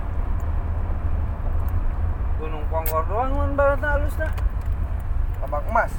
Gunung 2.44 2.66
Pongkor 2.68 3.04
doang 3.08 3.32
mun 3.32 3.52
barat 3.56 3.80
halusna. 3.80 4.28
Lambang 5.39 5.66
emas. 5.72 5.92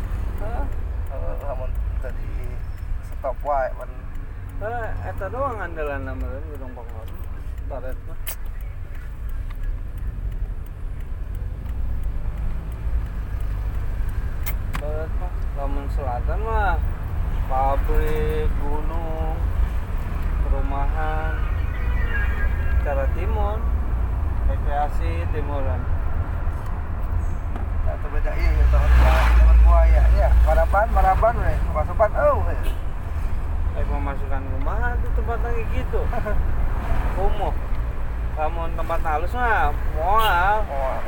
Heeh. 0.44 0.66
Eh, 1.14 1.34
Lamun 1.48 1.70
tadi 2.04 2.28
stop 3.08 3.36
wae 3.40 3.70
men 3.80 3.90
Eh, 4.64 4.88
eta 5.10 5.26
doang 5.32 5.58
andalan 5.58 6.04
nama 6.04 6.28
Gunung 6.52 6.72
Pongkor. 6.76 7.08
Barat 7.66 7.96
mah. 8.04 8.18
Barat 14.78 15.10
mah, 15.16 15.32
lamun 15.56 15.86
selatan 15.92 16.38
mah 16.44 16.76
pabrik, 17.48 18.48
gunung, 18.60 19.36
perumahan. 20.44 21.43
Cara 22.84 23.04
timur, 23.16 23.56
rekreasi 24.46 25.24
timuran. 25.32 25.80
atau 27.84 28.08
beda 28.10 28.32
iya 28.36 28.64
tahun 28.74 28.90
tahun 28.96 29.58
buaya 29.62 30.02
ya 30.18 30.28
maraban 30.44 30.88
maraban 30.92 31.34
we 31.40 31.54
masukan 31.72 32.10
oh 32.20 32.36
we. 32.44 32.56
Eh 33.80 33.84
memasukkan 33.88 34.42
rumah 34.54 34.98
itu 34.98 35.08
tempat 35.16 35.38
kayak 35.40 35.64
gitu. 35.72 36.00
Kumuh. 37.16 37.54
Lamun 38.34 38.70
tempat 38.76 39.00
halus 39.00 39.32
mah 39.32 39.70
moal 39.96 40.56
oh 40.68 40.98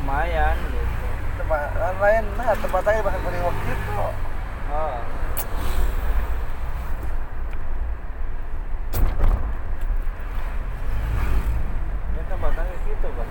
lumayan 0.00 0.56
gitu. 0.72 1.06
tempat 1.44 1.68
lain 2.00 2.24
nah 2.40 2.56
tempat 2.56 2.82
lain 2.88 3.04
bahkan 3.04 3.20
beri 3.20 3.38
waktu 3.44 3.64
itu 3.68 3.92
Oh. 4.70 5.02
Ini 12.14 12.22
tempat 12.30 12.50
kayak 12.54 12.78
gitu 12.86 13.08
kan. 13.18 13.28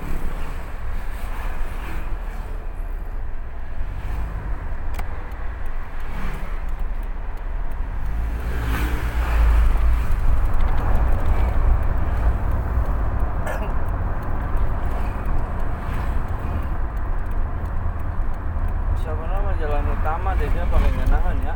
Sebenarnya 19.10 19.54
jalan 19.58 19.86
utama 19.90 20.38
deh 20.38 20.46
dia 20.54 20.66
paling 20.70 20.96
enakan 21.10 21.38
ya. 21.42 21.56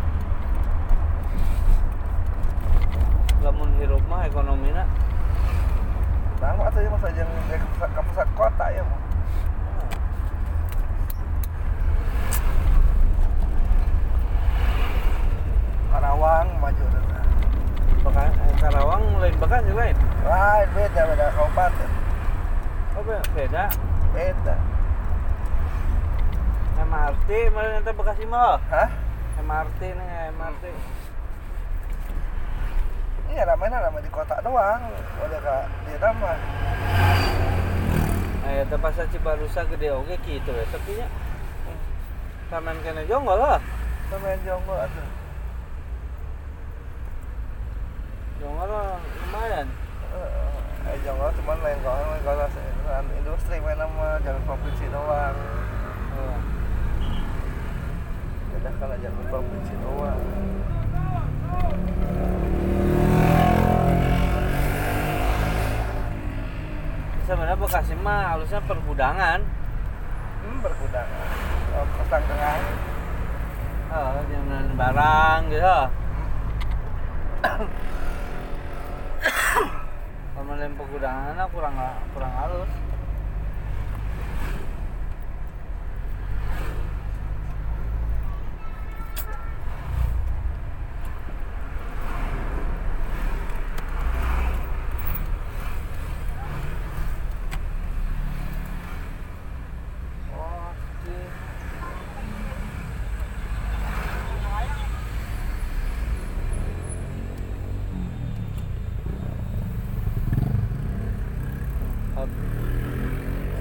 Lamun 3.46 3.70
hirup 3.78 4.02
mah 4.10 4.26
ekonomina. 4.26 4.89
nah 6.42 6.60
atau 6.60 6.82
ya 6.84 6.92
masa 6.92 7.08
yang 7.16 7.30
ke 7.80 8.02
pusat, 8.04 8.28
kota 8.36 8.68
ya 8.68 8.84
mau 8.84 9.00
Karawang 15.94 16.48
maju 16.58 16.84
dan 16.89 17.04
Beka, 18.04 18.24
eh, 18.28 18.54
Karawang 18.60 19.04
lain 19.22 19.36
Bekasi 19.39 19.72
lain. 19.72 19.96
lain 20.28 20.68
beda 20.76 21.02
beda 21.08 21.26
kabupaten 21.32 21.89
Oh 22.98 23.04
be- 23.08 23.28
beda. 23.38 23.63
beda 24.12 24.56
MRT 26.94 27.30
mana 27.50 27.68
nanti 27.74 27.90
Bekasi 27.90 28.24
mah. 28.30 28.62
hah 28.70 28.90
MRT 29.42 29.82
nih 29.98 30.10
MRT. 30.30 30.64
iya 33.34 33.50
ramainya 33.50 33.82
ramai 33.82 34.06
di 34.06 34.14
kota 34.14 34.38
doang 34.46 34.94
udah 35.18 35.40
kak 35.42 35.66
dia 35.90 35.98
nama 35.98 36.34
Eh 38.46 38.62
itu 38.62 38.76
pasar 38.78 39.10
Cibarusa 39.10 39.66
gede 39.66 39.90
oke 39.90 40.14
gitu 40.22 40.52
ya 40.54 40.66
sepinya. 40.70 41.08
Taman 42.54 42.78
kena 42.86 43.02
jonggol 43.10 43.42
lah. 43.42 43.58
sama 44.12 44.30
yang 44.30 44.42
jonggo 44.46 44.76
ada 44.78 45.04
Jonggol 48.38 48.68
lah, 48.70 49.00
lumayan. 49.02 49.66
eh 50.86 50.98
jonggo 51.02 51.26
cuman 51.42 51.58
lain 51.64 51.80
kalau 51.82 52.06
lain 52.06 52.22
kalau 52.22 52.46
lain 52.46 53.06
industri 53.18 53.58
main 53.58 53.80
nama 53.82 54.22
jalan 54.22 54.44
provinsi 54.46 54.86
doang 54.94 55.34
Oh. 56.14 56.38
Beda 58.64 58.80
kalau 58.80 58.95
jalan 59.03 59.24
provinsi 59.28 59.76
doang 59.84 60.22
Sebenarnya 67.28 67.59
Bekasi 67.59 67.95
mah 67.99 68.36
halusnya 68.36 68.64
pergudangan. 68.64 69.39
hmm 70.43 70.59
berkudangan 70.64 71.28
oh, 71.76 71.88
kosong 71.99 72.24
tengah 72.24 72.55
Oh, 73.93 74.16
jangan 74.32 74.66
barang 74.80 75.39
gitu. 75.53 75.78
Kalau 80.34 80.53
lain 80.57 80.74
pergudangan 80.74 81.45
kurang 81.51 81.76
kurang 82.16 82.34
halus. 82.34 82.72
Oh, 100.34 100.74
iya. 101.07 101.28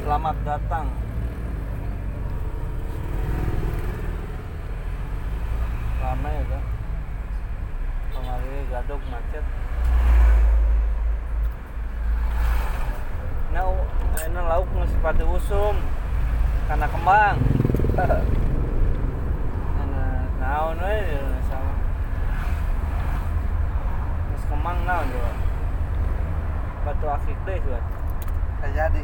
Selamat 0.03 0.37
datang. 0.45 0.87
Ramai 6.03 6.37
ya 6.37 6.45
kan? 6.53 6.65
Kemarin 8.13 8.63
gadok 8.69 9.01
macet. 9.09 9.45
Nah, 13.57 13.65
u- 13.73 13.89
ini 14.21 14.41
lauk 14.43 14.69
masih 14.77 14.99
pada 15.01 15.25
usum 15.25 15.77
karena 16.69 16.87
kembang. 16.93 17.37
Nah, 19.81 20.21
naon 20.37 20.77
we 20.77 20.97
di 21.09 21.15
Indonesia 21.17 21.57
mah. 21.57 21.79
Geus 24.29 24.45
kembang 24.51 24.79
naon 24.85 25.07
juga. 25.09 25.33
Akik 27.09 27.39
deh. 27.47 27.59
Nggak 28.63 28.71
jadi 28.79 29.03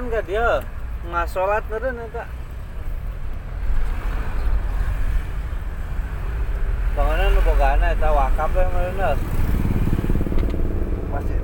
kulon 0.00 0.16
gak 0.16 0.24
dia 0.24 0.64
nggak 1.12 1.28
sholat 1.28 1.60
meren 1.68 2.00
eta. 2.00 2.24
Bangunan 6.96 7.28
nu 7.36 7.40
bogana 7.44 7.92
eta 7.92 8.08
wakaf 8.08 8.48
ya 8.56 8.64
meren 8.72 8.96
masjid. 11.12 11.42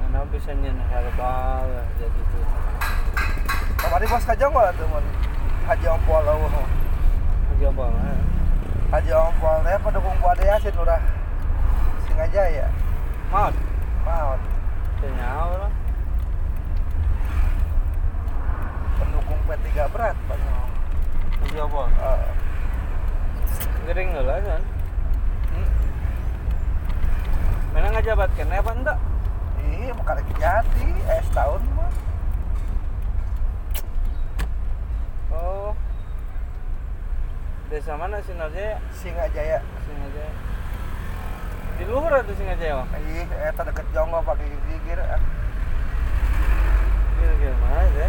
Karena 0.00 0.20
bisa 0.32 0.52
nyen 0.56 0.80
herbal 0.88 1.68
ya, 1.68 1.84
jadi 2.00 2.20
tuh. 2.32 2.44
kemarin 3.76 4.08
bos 4.08 4.24
kajang 4.24 4.52
gak 4.56 4.72
teman 4.80 5.04
haji 5.68 5.86
ompol 5.92 6.24
oh. 6.24 6.64
Aja 7.52 7.68
banget. 7.76 8.20
haji 8.88 9.12
ompol 9.12 9.56
teh 9.68 9.76
pendukung 9.84 10.16
buat 10.24 10.40
yasin 10.40 10.72
udah 12.16 12.24
Singajaya 12.32 12.66
Maut, 13.28 13.52
maut 14.08 14.40
senyawa 14.96 15.68
lah. 15.68 15.72
pendukung 18.96 19.40
P3 19.44 19.68
berat 19.92 20.16
pak 20.24 20.38
Aja 21.46 21.62
apa? 21.68 21.82
Eh, 21.84 22.32
Gering 23.86 24.10
lah 24.16 24.40
kan. 24.40 24.62
hmm. 25.52 25.68
Mana 27.76 27.86
ngajabat 27.92 28.30
kena 28.34 28.64
apa 28.64 28.72
enggak? 28.72 28.98
Iya, 29.62 29.92
bukan 29.94 30.16
jati, 30.40 30.88
eh 31.06 31.20
setahun 31.28 31.62
mah. 31.76 31.92
Oh. 35.30 35.70
Desa 37.68 37.94
mana 37.94 38.18
Sinarjaya? 38.24 38.80
Singajaya. 38.90 39.60
Singajaya. 39.86 40.35
Di 41.76 41.84
luhur 41.84 42.08
atau 42.08 42.32
Singajaya? 42.32 42.80
Bang? 42.80 42.88
Ih, 43.04 43.28
eta 43.28 43.62
deket 43.68 43.86
Jonggo 43.92 44.24
pakai 44.24 44.48
gigir. 44.48 44.96
ah. 44.96 45.20
Kira-kira 47.20 47.54
mana 47.60 47.84
ya? 47.92 48.08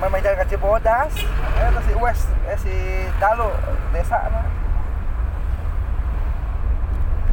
Main 0.00 0.24
jalan 0.24 0.38
ke 0.42 0.46
Cibodas. 0.50 1.12
Eh, 1.60 1.70
si 1.86 1.92
West, 1.94 2.26
eh 2.50 2.58
si 2.58 2.74
Dalu, 3.22 3.46
desa 3.94 4.18
mah. 4.32 4.46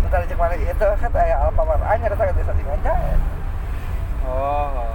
Kita 0.07 0.23
cek 0.23 0.37
mana 0.39 0.55
itu 0.55 0.87
kan 1.01 1.11
aya 1.15 1.35
Alfamart 1.47 1.83
anyar 1.83 2.13
eta 2.13 2.27
ke 2.27 2.33
desa 2.37 2.53
Singajaya. 2.53 3.17
Oh. 4.27 4.67
oh. 4.77 4.93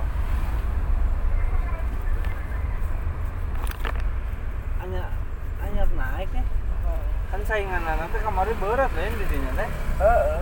Hanya 4.84 5.02
hanya 5.64 5.82
naik 5.96 6.30
ya. 6.30 6.44
Kan 7.31 7.31
saingan 7.46 7.82
nanti 7.82 8.18
kemarin 8.22 8.56
berat 8.58 8.90
yang 8.94 9.16
di 9.18 9.26
sini 9.26 9.48
teh. 9.58 9.68
Heeh. 9.98 10.40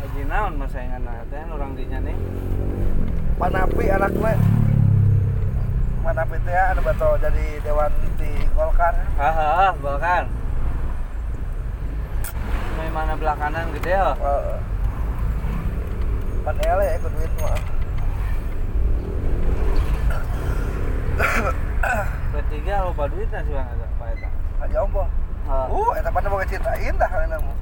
Haji 0.00 0.22
naon 0.28 0.56
mas 0.56 0.72
saingan 0.72 1.04
nanti 1.04 1.36
orang 1.36 1.76
dinya 1.76 1.98
nih. 2.00 2.16
Manapi 3.40 3.84
anaknya 3.88 4.36
Manapi 6.00 6.36
teh 6.44 6.56
anu 6.56 6.80
bato 6.80 7.20
jadi 7.20 7.60
dewan 7.60 7.92
di 8.16 8.32
Golkar. 8.56 8.96
Haha, 9.20 9.76
bahkan. 9.76 10.24
Main 12.80 12.92
mana 12.96 13.12
belakangan 13.16 13.68
gede 13.76 13.92
ya? 13.92 14.16
Heeh. 14.16 14.58
Pan 16.40 16.56
ele 16.56 16.84
ya 16.88 16.96
ikut 16.96 17.12
duit 17.12 17.32
mah. 17.44 17.60
P3 22.30 22.54
lupa 22.86 23.10
duitnya 23.10 23.42
sih 23.42 23.50
bang 23.50 23.66
ada 23.66 23.86
Pak 23.98 24.06
Eta. 24.14 24.28
Haji 24.62 24.76
Ombo. 24.86 25.02
Ah. 25.50 25.66
Uh, 25.66 25.90
eta 25.98 26.14
pada 26.14 26.30
mau 26.30 26.38
ceritain 26.46 26.94
dah 26.94 27.10
kana 27.10 27.36
mu. 27.42 27.52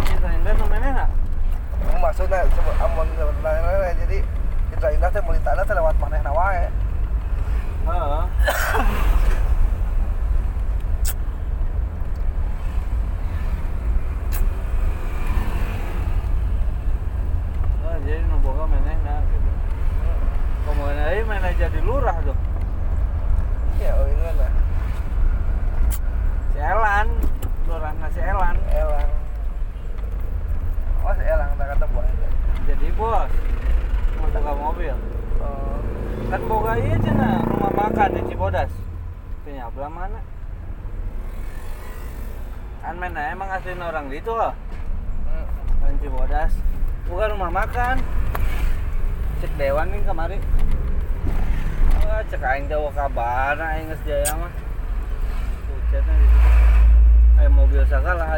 Kita 0.00 0.28
indah 0.32 0.54
namanya 0.56 0.90
nak? 1.04 1.10
Maksudnya 2.00 2.48
coba 2.48 2.72
amun 2.80 3.08
sebenarnya 3.12 3.92
jadi 4.08 4.18
Citra 4.72 4.88
Indah 4.96 5.10
teh 5.12 5.20
meuli 5.20 5.40
tanah 5.44 5.64
teh 5.68 5.76
lewat 5.76 5.94
manehna 6.00 6.32
wae. 6.32 6.64
Heeh. 7.84 8.24
Oh, 17.84 17.96
jadi 18.00 18.24
nu 18.24 18.36
boga 18.40 18.64
menehna 18.64 19.20
gitu. 19.28 19.43
Kemudian 20.64 20.96
aja 20.96 21.22
mana 21.28 21.50
jadi 21.52 21.78
lurah 21.84 22.16
tuh. 22.24 22.36
Ya, 23.76 23.92
oh 24.00 24.06
ini 24.08 24.22
lah. 24.40 24.52
Si 26.54 26.58
Elan, 26.58 27.06
lurah 27.68 27.92
nasi 28.00 28.20
Elan. 28.24 28.56
Elang. 28.72 29.10
Oh, 31.04 31.12
si 31.12 31.24
Elang 31.28 31.50
tak 31.60 31.66
kata 31.76 31.84
buat. 31.92 32.08
Jadi 32.64 32.88
bos, 32.96 33.28
mau 34.16 34.28
buka 34.32 34.52
mobil. 34.56 34.96
Oh, 35.44 35.76
Kan 36.32 36.40
boga 36.48 36.72
iya 36.80 36.96
cina 37.04 37.44
rumah 37.44 37.72
makan 37.76 38.16
di 38.16 38.22
Cibodas. 38.32 38.72
Punya 39.44 39.68
belah 39.76 39.92
mana? 39.92 40.20
Kan 42.80 42.96
mana 42.96 43.20
emang 43.28 43.52
asli 43.52 43.76
orang 43.76 44.08
di 44.08 44.24
itu 44.24 44.32
loh. 44.32 44.56
hmm. 45.28 45.46
Kan 45.84 45.94
Cibodas. 46.00 46.52
Bukan 47.04 47.36
rumah 47.36 47.52
makan. 47.52 48.00
Cek 49.44 49.52
Dewan 49.60 49.92
nih 49.92 50.00
kemari 50.08 50.38
cekain 52.30 52.70
jawa 52.70 52.90
aing 53.74 53.90
teh 53.90 53.98
kabana 53.98 54.02
jaya 54.06 54.32
mah. 54.38 54.52
Pucetnya 55.66 56.14
di 56.14 56.26
situ. 56.30 56.50
Aya 57.34 57.48
mobil 57.50 57.82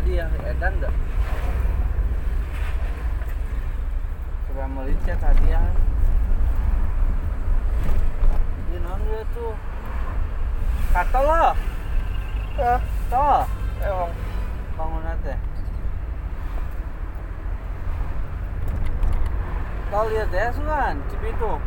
adi 0.01 0.13
ya 0.17 0.27
edan 0.49 0.75
da. 0.81 0.91
Sudah 4.49 4.69
adi 5.21 5.47
ya 5.53 5.61
Ini 8.67 8.77
non 8.81 9.01
dia 9.05 9.23
tuh? 9.37 9.55
kata 10.97 11.21
lo. 11.21 11.45
Eh, 12.57 12.81
to. 13.13 13.29
Eh, 13.85 14.09
bangun 14.77 15.05
aja 15.05 15.37
Kau 19.87 20.09
lihat 20.11 20.29
ya, 20.35 20.51
deh, 20.51 20.57
Sunan, 20.57 20.99
Cipitung. 21.13 21.63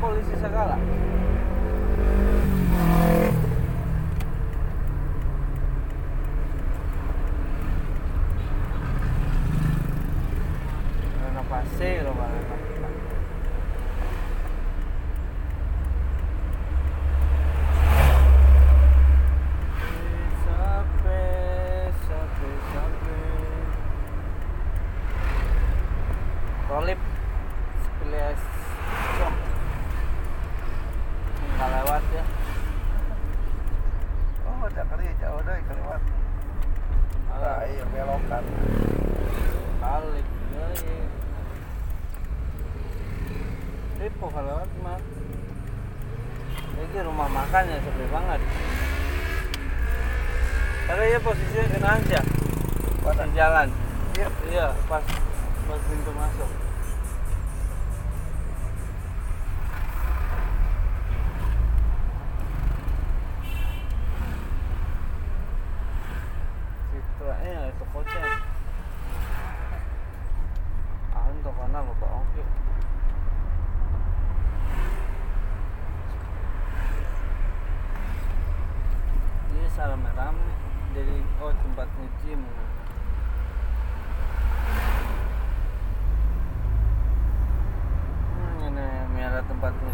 Polisi 0.00 0.34
segala. 0.38 0.78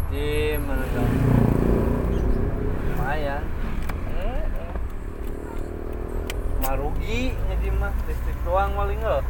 di 0.09 0.57
Menuju 0.57 1.01
lumayan. 2.97 3.45
Eh, 4.09 4.41
eh. 4.41 4.73
marugi 6.65 7.37
jadi 7.37 7.67
mah 7.77 7.93
listrik 8.09 8.37
doang 8.41 8.73
maling 8.73 9.01
loh. 9.05 9.21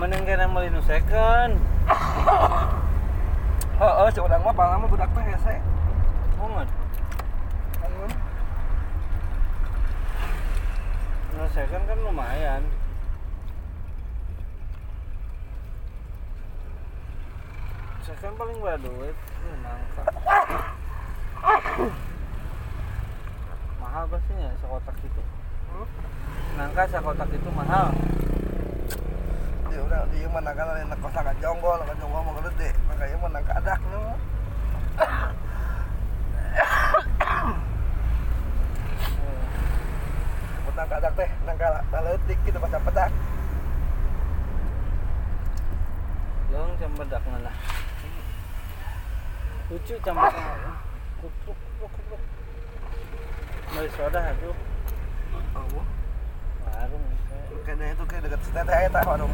Mending 0.00 0.24
kena 0.24 0.48
beli 0.48 0.72
nu 0.72 0.80
second. 0.88 1.60
Heeh, 3.76 4.08
si 4.16 4.20
urang 4.24 4.40
mah 4.40 4.56
paling 4.56 4.80
lama 4.80 4.88
budak 4.88 5.12
teh 5.12 5.24
hese. 5.28 5.60
Banget. 6.40 6.68
Nu 11.36 11.44
second 11.52 11.84
kan 11.84 11.98
lumayan. 12.00 12.64
Second 18.08 18.34
paling 18.40 18.56
berapa 18.56 18.80
duit? 18.80 19.16
Nangka. 19.60 20.02
mahal 23.84 24.08
pasti 24.08 24.32
ya 24.32 24.48
sekotak 24.64 24.96
itu. 25.04 25.22
Hmm? 25.76 25.88
Nangka 26.56 26.88
sekotak 26.88 27.28
itu 27.36 27.52
mahal. 27.52 27.92
Dia 29.70 29.86
udah 29.86 30.02
dia 30.10 30.26
mana 30.26 30.50
kan 30.50 30.74
ada 30.74 30.96
kos 30.98 31.14
ka 31.14 31.30
jonggol, 31.38 31.78
ka 31.78 31.94
jonggol 31.94 32.42
gede. 32.50 32.74
Kadak 33.46 33.78
nu. 33.86 34.02
Nang 40.80 40.88
kadak 40.88 41.12
teh 41.12 41.28
nang 41.44 41.60
baca 41.60 42.78
pedak. 42.88 43.10
Long 46.50 46.72
cambadak 46.80 47.22
mana? 47.28 47.52
Lucu 49.68 49.94
cambadak. 50.00 50.40
Kupluk 51.20 51.52
kupluk 51.52 51.90
kupluk. 51.94 52.22
Beli 53.76 53.90
soda. 53.92 54.20
Oh, 55.54 55.84
kayak. 57.64 57.76
kayaknya 57.78 57.94
itu 57.96 58.04
kayak 58.08 58.22
dekat 58.28 58.40
situ 58.44 58.60
teh 58.60 58.78
eta 58.88 59.00
warung. 59.04 59.32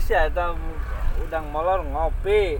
sih 0.00 0.16
tahu 0.34 0.58
udang 1.22 1.46
molor 1.54 1.82
ngopi. 1.86 2.58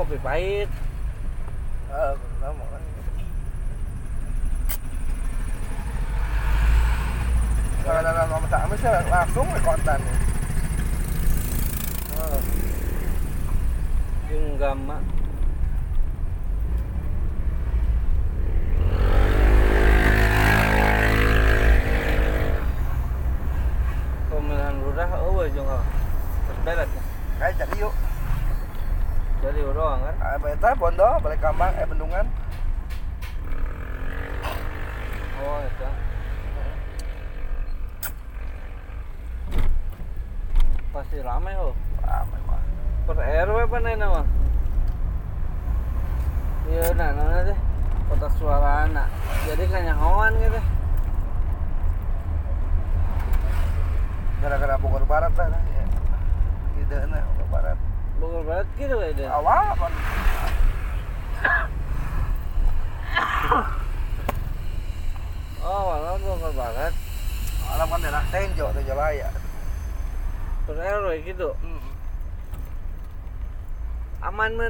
kopi 0.00 0.16
pahit 0.16 0.68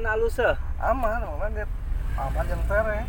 aman 0.01 0.16
alus 0.16 0.40
aman 0.80 1.20
aman 1.20 1.53
aman 2.16 2.44
yang 2.48 2.62
tere 2.64 3.05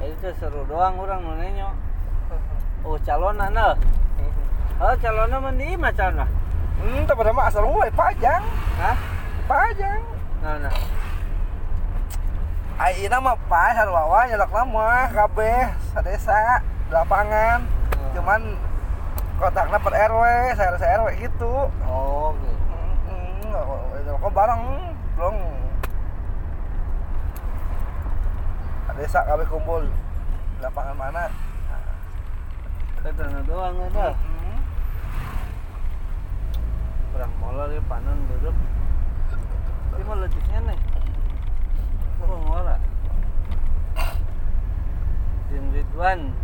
ya, 0.00 0.04
itu 0.08 0.28
seru 0.40 0.64
doang 0.64 0.96
orang 0.96 1.28
nanya 1.36 1.76
oh 2.88 2.96
calon 3.04 3.36
anak 3.36 3.76
hmm. 4.16 4.80
oh 4.80 4.96
calon 4.96 5.28
mandi 5.44 5.76
macan 5.76 6.24
lah 6.24 6.28
hmm 6.80 7.04
tapi 7.04 7.20
nama 7.28 7.52
asal 7.52 7.68
mulai 7.68 7.92
panjang 7.92 8.40
Hah? 8.80 8.96
panjang 9.44 10.00
nah 10.40 10.56
nah. 10.56 10.72
Ayo 12.78 13.10
nama 13.10 13.34
pas 13.50 13.74
harwawa 13.74 14.22
nyelak 14.30 14.54
lama 14.54 15.10
kabeh 15.10 15.66
sadesa 15.90 16.62
lapangan. 16.94 17.66
Oh. 17.66 18.14
Cuman 18.14 18.54
Kotak 19.38 19.70
dapat 19.70 19.92
RW 20.10 20.22
saya 20.58 20.74
rasa 20.74 20.86
RW 20.98 21.08
gitu 21.22 21.70
oh 21.86 22.34
oke. 22.34 22.50
okay. 23.46 24.12
kok 24.18 24.32
bareng 24.34 24.62
belum 25.14 25.36
desa 28.98 29.22
kami 29.30 29.46
kumpul 29.46 29.86
lapangan 30.58 30.98
mana 30.98 31.30
nah, 31.30 31.94
Ketana 32.98 33.46
doang 33.46 33.78
ada 33.78 34.10
hmm. 34.10 34.58
kurang 37.14 37.32
molor 37.38 37.70
ya 37.70 37.82
panon 37.86 38.18
duduk 38.26 38.56
ini 39.94 40.02
mau 40.02 40.18
lecetnya 40.18 40.60
nih 40.66 40.78
Oh, 42.18 42.34
ah? 42.34 42.38
ngora. 42.42 42.76
Ridwan 45.48 46.34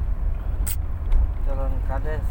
calon 1.42 1.74
kades 1.90 2.22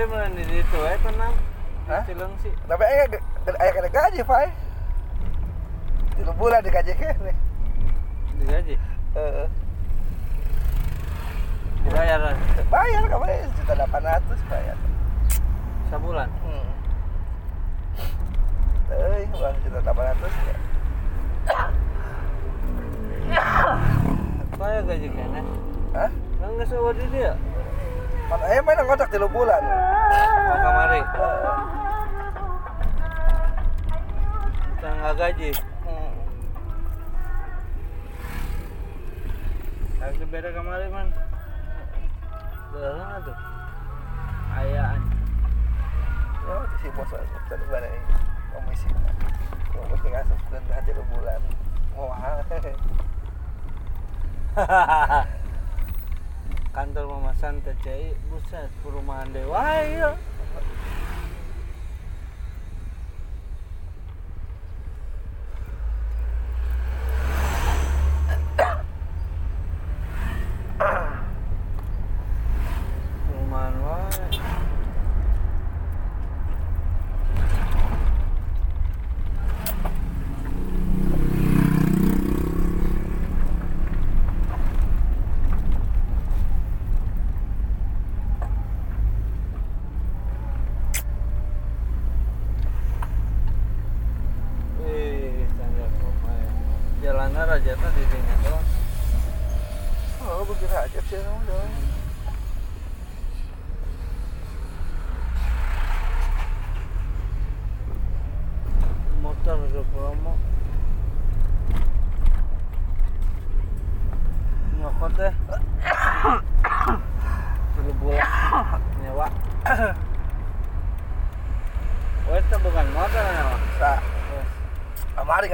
Ada 0.00 0.08
mulai 0.08 0.32
di 0.32 0.44
situ 0.48 0.78
eh 0.80 0.96
tenang. 1.04 1.36
Hah? 1.84 2.00
Cileng 2.08 2.32
sih. 2.40 2.48
Tapi 2.64 2.84
ayah 2.88 3.20
ayah 3.52 3.72
kena 3.76 3.90
gaji, 3.92 4.24
Pak. 4.24 4.48
Tiga 6.16 6.32
bulan 6.40 6.64
digaji 6.64 6.92
kene. 6.96 7.32
Digaji. 8.40 8.80
Heeh. 9.12 9.48
Dibayar 11.84 12.16
lah. 12.16 12.32
Bayar 12.72 13.02
kemarin 13.12 13.44
juta 13.60 13.72
delapan 13.76 14.02
ratus 14.08 14.40
bayar. 14.48 14.76
Sebulan. 15.92 16.28
Hmm. 16.48 16.68
Eh, 18.96 19.28
uang 19.36 19.56
juta 19.68 19.78
delapan 19.84 20.04
ratus 20.16 20.32
ya. 20.48 20.56
Saya 24.56 24.80
gaji 24.80 25.08
kene. 25.12 25.40
Hah? 25.92 26.10
Kan 26.40 26.48
nggak 26.56 26.68
sewa 26.72 26.88
di 26.96 27.04
dia. 27.12 27.36
Ayah 28.30 28.62
main 28.62 28.78
ngontrak 28.86 29.10
tiga 29.10 29.26
bulan. 29.26 29.58
Oh 29.58 30.58
kamari. 30.62 31.02
Kita 34.70 34.86
nggak 34.86 35.14
gaji. 35.18 35.50
Hmm. 35.82 36.14
Lagi 39.98 40.24
beda 40.30 40.54
kamari 40.54 40.86
man. 40.94 41.10
Dalam 42.70 43.18
tuh. 43.26 43.34
Ayaan. 44.54 45.00
Ya, 46.46 46.54
si 46.78 46.88
bos 46.94 47.10
tadi 47.50 47.64
mana 47.66 47.86
ini 47.90 48.14
komisi. 48.54 48.86
Ngasuh 49.74 50.38
dan 50.54 50.62
hati 50.70 50.94
tiga 50.94 51.02
bulan. 51.10 51.42
Wah. 51.98 52.46
Kantor 56.70 57.10
Mama 57.10 57.34
Santa 57.34 57.74
Cai, 57.82 58.14
buset 58.30 58.70
perumahan 58.86 59.26
dewa 59.34 59.82
ya. 59.90 60.14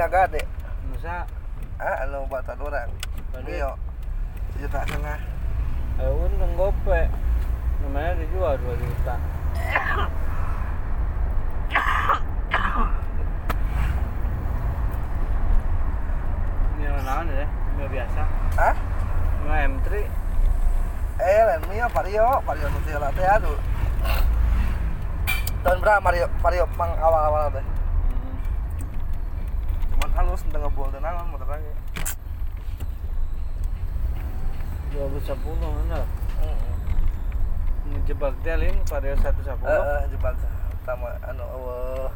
agad 0.07 0.36
2010 35.07 35.39
mana? 35.63 36.03
Heeh. 36.43 36.59
Ngejebak 37.87 38.35
Delin 38.43 38.75
Vario 38.91 39.15
110. 39.15 39.55
Heeh, 39.63 39.99
jebak 40.11 40.35
sama 40.83 41.15
anu 41.23 41.47
eueuh. 41.47 42.11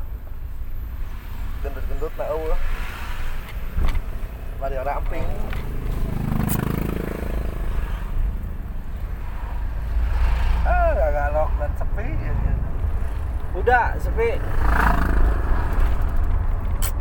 Gendut-gendut 1.64 2.12
na 2.20 2.26
eueuh. 2.36 2.60
Vario 4.60 4.82
ramping. 4.84 5.24
Ah, 10.68 10.92
gak 10.92 11.12
galok 11.16 11.50
dan 11.64 11.72
sepi 11.80 12.08
ya. 12.12 12.34
Udah 13.56 13.88
sepi. 14.04 14.36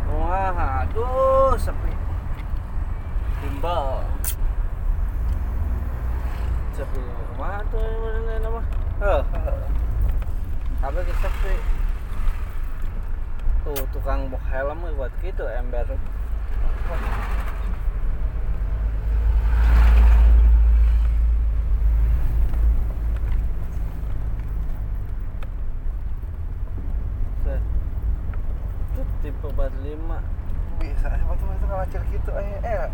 Wah, 0.07 0.87
aduh 0.87 1.59
sepi. 1.59 1.93
Timbal. 3.43 4.10
Sepi. 6.81 6.97
Mana 7.37 7.61
tuh 7.69 7.77
yang 7.77 8.01
mana 8.01 8.41
nama? 8.41 8.63
Oh, 9.05 9.21
apa 10.81 10.99
kita 11.05 11.29
sepi? 11.29 11.55
Tuh 13.69 13.85
tukang 13.93 14.33
bok 14.33 14.41
helm 14.49 14.89
buat 14.97 15.13
gitu 15.21 15.45
ember. 15.45 15.85
Set. 27.45 27.61
Itu 28.97 29.03
tipe 29.21 29.47
45 29.53 30.17
Bisa, 30.81 31.13
sebetulnya 31.13 31.55
itu 31.61 31.67
kalau 31.69 31.85
kecil 31.85 32.03
gitu 32.09 32.33
eh 32.41 32.57
eh 32.65 32.89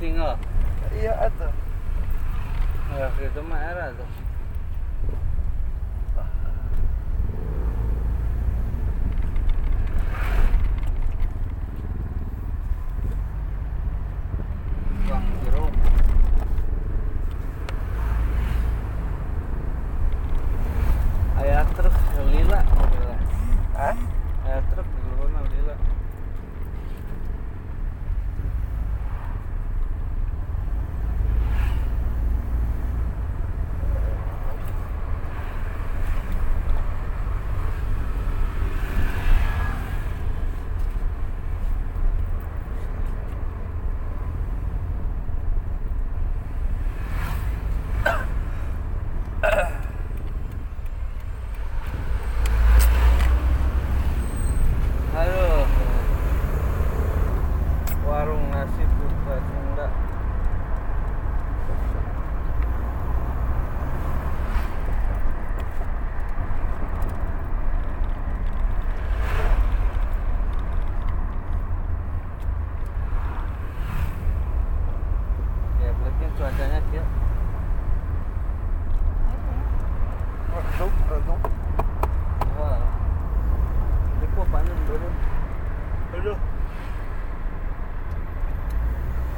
loh. 0.00 0.32
iya 0.96 1.12
atuh. 1.28 1.52
Ya 2.96 3.12
itu 3.20 3.40
mah 3.44 3.60
era 3.60 3.92
tuh. 3.92 4.08
Bang 15.04 15.26
jeruk. 15.44 15.72
Ayah 21.44 21.64
truk 21.76 21.92
lila, 22.24 22.60
lila. 22.64 23.16
Hah? 23.76 23.96
Ayah 24.48 24.64
truk 24.72 24.88
di 24.88 25.00
luar 25.12 25.44
lila. 25.52 25.76
Aduh. 86.20 86.36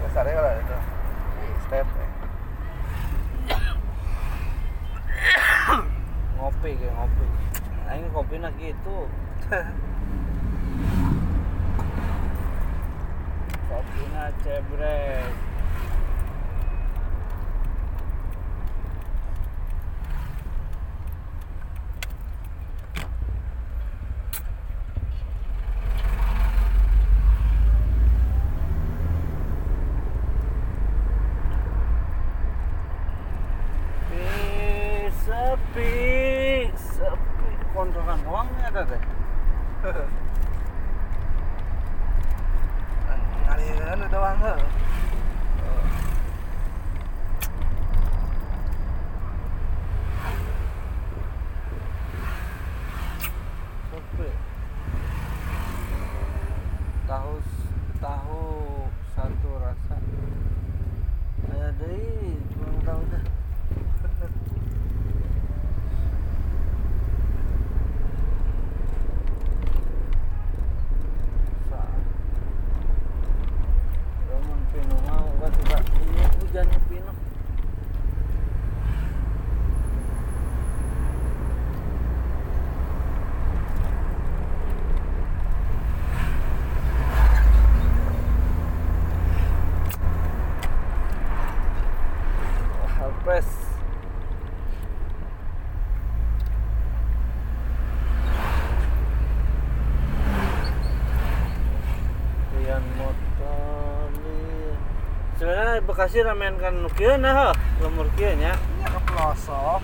Besarnya 0.02 0.34
lah 0.42 0.54
itu. 0.58 0.76
Step. 1.62 1.86
eh. 1.86 2.10
Ngopi 6.34 6.70
kayak 6.74 6.94
ngopi. 6.98 7.26
Aing 7.86 8.10
kopi 8.72 9.04
nak 9.52 9.60
gitu. 9.60 9.68
kopi 13.68 14.02
nak 14.16 14.30
cebrek. 14.40 15.28
Sepi, 34.12 35.08
sepi, 35.22 35.92
sepi. 36.74 37.48
Kontrakan 37.72 38.20
uangnya 38.28 38.68
ada 38.68 38.82
teh. 38.84 39.02
Ngaliran 43.46 44.02
doang 44.12 44.38
heuh. 44.42 44.60
Sepi. 53.88 54.28
Tahu 57.08 57.34
tahu 58.02 58.44
satu 59.16 59.50
rasa. 59.62 59.96
Aya 61.52 61.68
deui, 61.80 62.36
kurang 62.56 62.78
tahu 62.84 63.02
dah. 63.12 63.24
Saat. 71.68 72.04
Ramun 74.28 74.60
pino 74.72 74.96
mau 75.04 75.28
gua 75.36 75.48
tiba 75.52 75.78
ini 76.00 76.24
hujan 76.40 76.68
pino. 76.88 77.12
Press. 93.22 93.46
Rian 102.50 102.82
motor 102.98 104.10
nih. 104.26 104.74
Sebenarnya 105.82 105.98
Bekasi 105.98 106.22
ramen 106.22 106.54
kan 106.62 106.74
nukieu 106.78 107.18
nah, 107.18 107.50
lemur 107.82 108.06
kieu 108.14 108.38
nya. 108.38 108.54
Ini 108.54 108.86
ke 108.86 109.00
pelosok. 109.02 109.82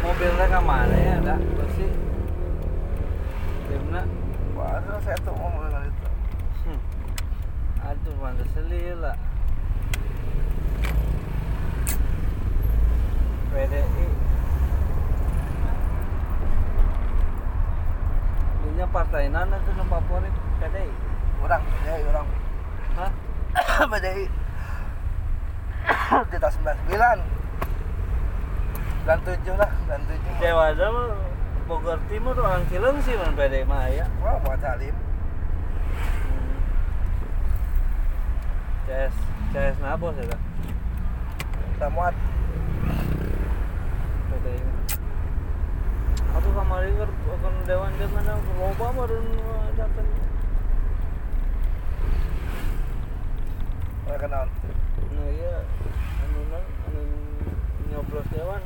Mobilnya 0.00 0.46
ke 0.48 0.60
mana 0.64 0.96
ya, 0.96 1.20
ada 1.20 1.36
bersih. 1.36 1.92
Di 3.68 3.76
mana? 3.76 4.08
Wah, 4.56 4.80
saya 5.04 5.16
tuh 5.20 5.36
ngomong 5.36 5.68
dengan 5.68 5.84
itu. 5.92 6.06
Hmm. 6.66 6.80
Selila. 8.56 9.12
PDI. 13.52 14.08
Punya 18.64 18.86
partai 18.88 19.28
nana 19.28 19.60
tuh 19.60 19.72
nu 19.76 19.84
favorit 19.84 20.32
PDI. 20.60 20.92
Orang, 21.44 21.62
ya 21.84 22.00
orang. 22.08 22.28
Hah? 22.96 23.12
PDI. 23.92 24.24
Kita 26.32 26.48
99. 26.48 27.20
97 29.04 29.60
lah, 29.60 29.70
97. 29.86 30.40
Dewa 30.40 30.72
Bogor 31.66 31.98
Timur 32.06 32.38
orang 32.38 32.62
sih 32.70 33.14
man 33.18 33.36
PDI 33.36 33.68
mah 33.68 33.90
ya. 33.90 34.06
Wah, 34.22 34.38
buat 34.40 34.62
Halim. 34.62 34.94
Hmm. 34.94 36.56
CS 38.86 39.14
CS 39.50 39.76
nabos 39.82 40.14
ya 40.14 40.30
kan? 40.30 40.40
Samuat. 41.82 42.14
PDI 44.30 44.62
mah. 44.62 44.78
Aku 46.38 46.48
kemarin 46.54 46.94
kan 46.94 47.10
akan 47.10 47.54
dewan 47.66 47.90
dia 47.98 48.06
mana 48.14 48.38
loba 48.62 48.86
baru 48.94 49.18
datang. 49.74 50.06
Oleh 54.06 54.18
kenal. 54.22 54.46
Nah 55.18 55.28
iya, 55.34 55.66
anu 56.22 56.40
nang 56.54 56.66
anu 56.86 57.02
nyoblos 57.90 58.30
dewan. 58.30 58.62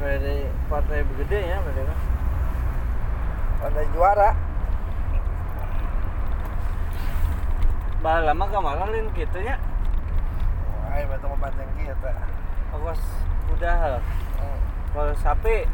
Partai 0.00 0.48
partai 0.66 1.04
gede 1.22 1.40
ya 1.44 1.56
mereka 1.60 1.86
kan. 1.86 1.98
Ada 3.68 3.82
juara. 3.94 4.30
Bah 8.00 8.18
lama 8.24 8.44
kemarin 8.48 8.88
lin 8.90 9.09
gitu 9.20 9.38
nya. 9.44 9.60
Wah, 10.80 10.96
ini 10.96 11.04
betul 11.12 11.28
membanteng 11.36 11.68
kita. 11.76 12.12
Ongkos 12.72 13.02
udah. 13.52 14.00
Hmm. 14.40 14.60
Kalau 14.96 15.14
sapi 15.20 15.68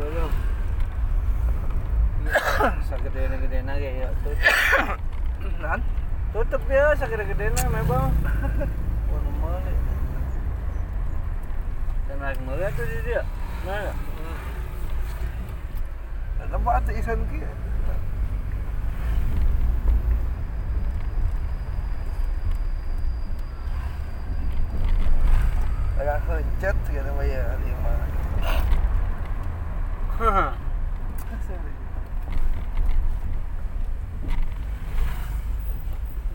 belum 0.00 0.32
segede 2.88 3.36
gede 3.36 3.58
ya 3.60 4.08
nan 5.60 5.80
tutup 6.32 6.64
ya 6.72 6.96
segede 6.96 7.24
gede 7.28 7.52
memang 7.68 8.08
warna 9.12 9.32
mali 9.44 9.74
tenaga 12.08 12.40
melihat 12.48 12.72
tuh 12.80 12.84
dia 13.04 13.22
mana 13.68 13.92
tuh 16.80 16.96
isan 16.96 17.20
kia 17.28 17.52
agak 26.00 26.24
kencet 26.24 26.76
gitu 26.88 27.10
bayar 27.20 27.60
Haha. 30.20 30.52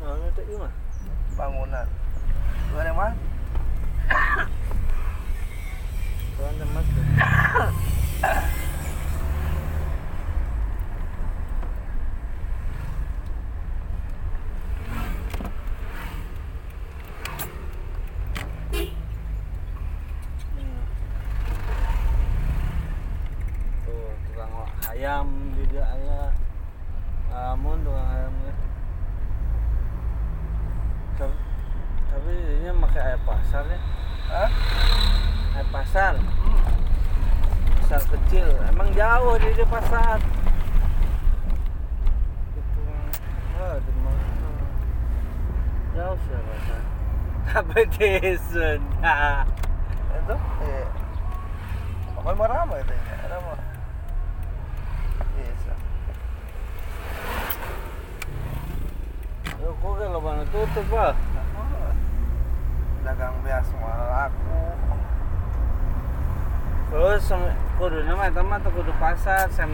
Nah, 0.02 0.18
itu 0.26 0.42
gimana? 0.50 0.74
bangunan 1.38 1.86
dua 2.74 2.82
nama 2.82 3.14
Tuan 6.34 6.54
teman 6.58 6.82
tuh. 6.82 7.04
Hmm. 7.06 7.15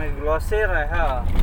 med 0.02 0.22
glassere 0.22 0.84
eh? 0.84 0.90
her. 0.90 1.41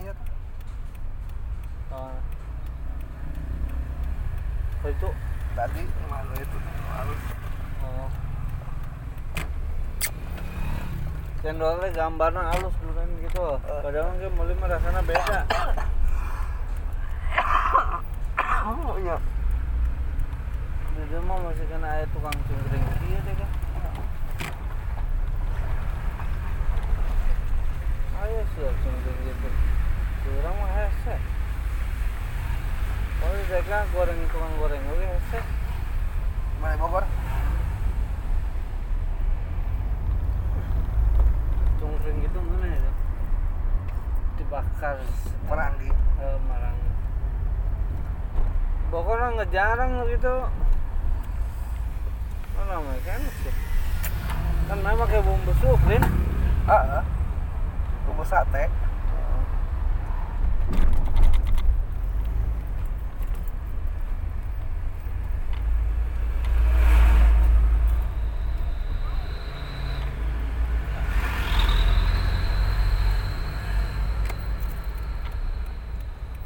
Tuh. 0.00 0.28
Oh. 1.92 2.16
Itu? 4.88 5.08
Tadi 5.52 5.82
mana 6.08 6.34
itu 6.40 6.58
halus 6.88 7.22
oh. 7.84 8.08
cendolnya 11.44 11.88
gambarnya 11.92 12.42
halus 12.56 12.74
duluan 12.80 13.08
gitu. 13.20 13.60
Padahal 13.60 14.16
kan 14.16 14.32
mulai 14.32 14.54
mah 14.56 14.68
rasanya 14.72 15.02
beda. 15.04 15.40
Oh 18.62 18.96
iya. 19.02 19.16
Dia 21.12 21.20
mah 21.28 21.36
masih 21.44 21.66
kena 21.68 21.88
air 21.98 22.08
tukang 22.16 22.32
cungkring 22.48 22.84
dia 23.04 23.20
deh 23.20 23.34
kan 23.36 23.50
ayo 28.22 28.40
sih 28.54 28.64
cungkring 28.64 29.18
gitu 29.28 29.48
kurang 30.22 30.54
mah 30.58 30.70
hese. 30.78 31.16
Oh 33.22 33.30
kan 33.66 33.84
goreng 33.94 34.20
tukang 34.30 34.54
goreng 34.58 34.82
oke 34.86 35.06
hese. 35.06 35.40
Mana 36.62 36.78
Bogor? 36.78 37.04
Cungkring 41.82 42.18
gitu 42.22 42.38
mana 42.38 42.66
ya? 42.70 42.92
Dibakar 44.38 44.96
Meranggi 45.50 45.90
eh, 46.22 46.38
marang 46.46 46.78
pokoknya 48.92 49.26
nggak 49.40 49.50
jarang 49.50 49.92
gitu. 50.06 50.34
Mana 52.54 52.78
namanya? 52.78 53.00
Kan 53.02 53.22
sih. 53.42 53.54
Kan 54.68 54.78
memang 54.84 55.08
kayak 55.08 55.24
bumbu 55.26 55.52
sukrin 55.58 56.04
ah 56.70 57.02
ah. 57.02 57.04
bumbu 58.06 58.22
sate 58.22 58.70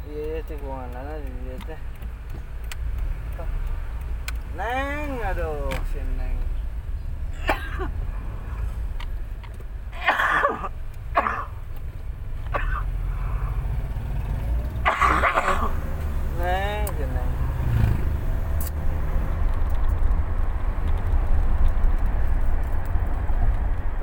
iya 0.09 0.23
iya 0.33 0.39
cek 0.47 0.61
mana 0.65 1.21
di 1.21 1.31
dia 1.45 1.57
teh 1.67 1.81
neng 4.57 5.11
aduh 5.21 5.69
si 5.93 6.01
neng 6.17 6.37
neng 16.37 16.85
si 16.97 17.05
neng 17.05 17.31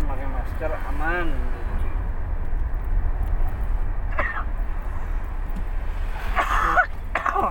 pakai 0.05 0.27
masker 0.31 0.73
aman 0.93 1.29
Oh. 7.35 7.51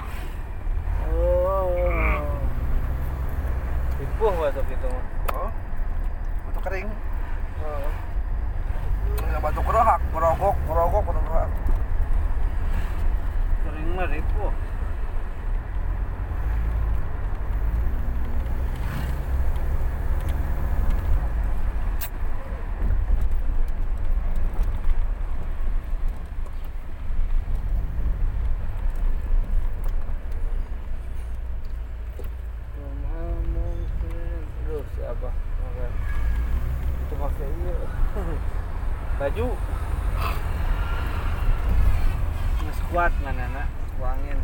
Ipuh 3.99 4.31
batok 4.39 4.67
itu 4.71 4.87
mah. 4.87 5.05
oh 5.35 5.51
batu 6.47 6.59
kering 6.63 6.87
Oh. 7.63 7.87
Nggak 9.27 9.41
batu 9.43 9.59
kerohak 9.59 9.99
kerogok 10.11 10.55
kerogok 10.67 11.03
batu 11.03 11.21
kerohak 11.27 11.51
Kering 13.63 13.87
mah 13.95 14.07
ripuh. 14.07 14.51
Cuma 32.73 33.23
mungkin 33.53 34.41
Siapa 35.13 35.29
Oke. 35.29 35.87
Itu 37.05 37.13
pakai 37.21 37.45
iya. 37.45 37.75
Baju. 39.21 39.47
Nge-squat 42.65 43.13
mana 43.21 43.45
nak 43.53 43.67
Kuangin 44.01 44.41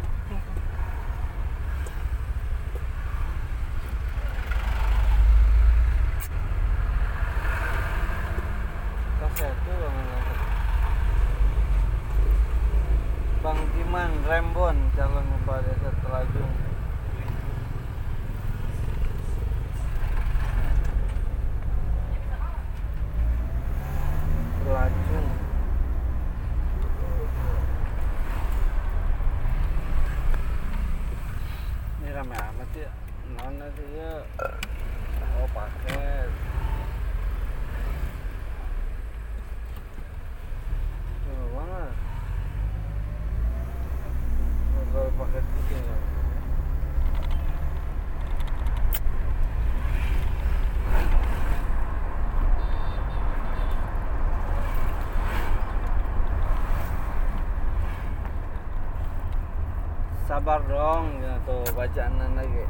dong 60.90 61.22
ya 61.22 61.38
tuh 61.46 61.62
bacaanan 61.78 62.34
lagi 62.34 62.66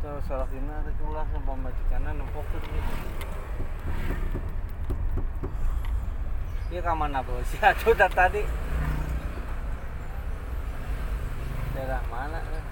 terus 0.00 0.24
salah 0.24 0.48
kena 0.48 0.80
ada 0.80 0.88
ulah 1.04 1.28
sama 1.28 1.68
majikan 1.68 2.08
nu 2.16 2.24
fokus 2.32 2.64
gitu 2.64 2.92
iya 6.72 6.80
ke 6.80 7.20
bos 7.28 7.50
ya 7.60 7.68
sudah 7.84 8.08
tadi 8.08 8.40
daerah 11.76 12.00
mana 12.08 12.40
eh? 12.40 12.64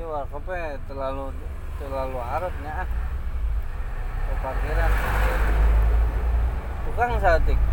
ini 0.00 0.04
warkopnya 0.08 0.80
terlalu 0.88 1.28
terlalu 1.76 2.18
arabnya 2.24 2.88
ah. 2.88 2.97
tukang 6.98 7.14
satik 7.22 7.67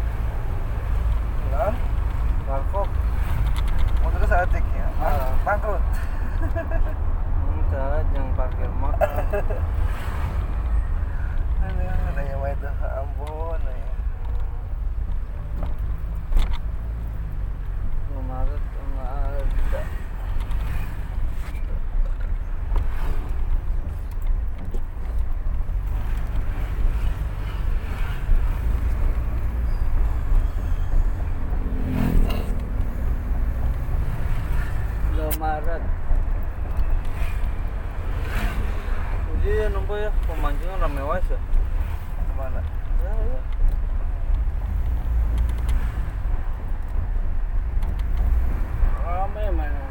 Nunggu 39.76 39.94
ya 40.00 40.10
pemancingan 40.24 40.80
rame 40.80 41.02
wise 41.04 41.36
ya. 41.36 41.40
Ke 42.24 42.34
mana? 42.40 42.62
Ya, 43.04 43.12
ya. 43.12 43.40
rame 49.04 49.44
mana 49.52 49.85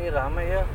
ये 0.00 0.10
राम 0.10 0.38
है 0.38 0.69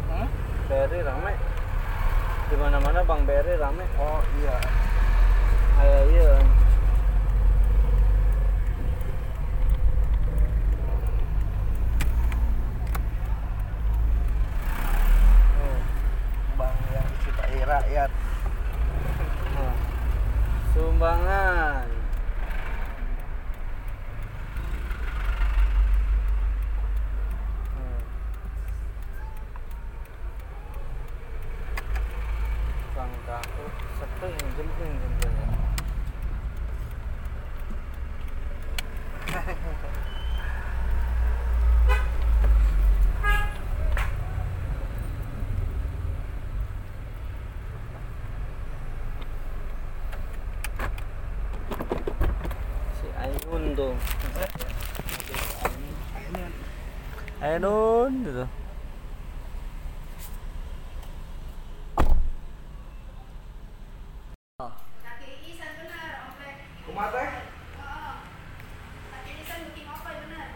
apa 69.94 70.10
benar? 70.18 70.48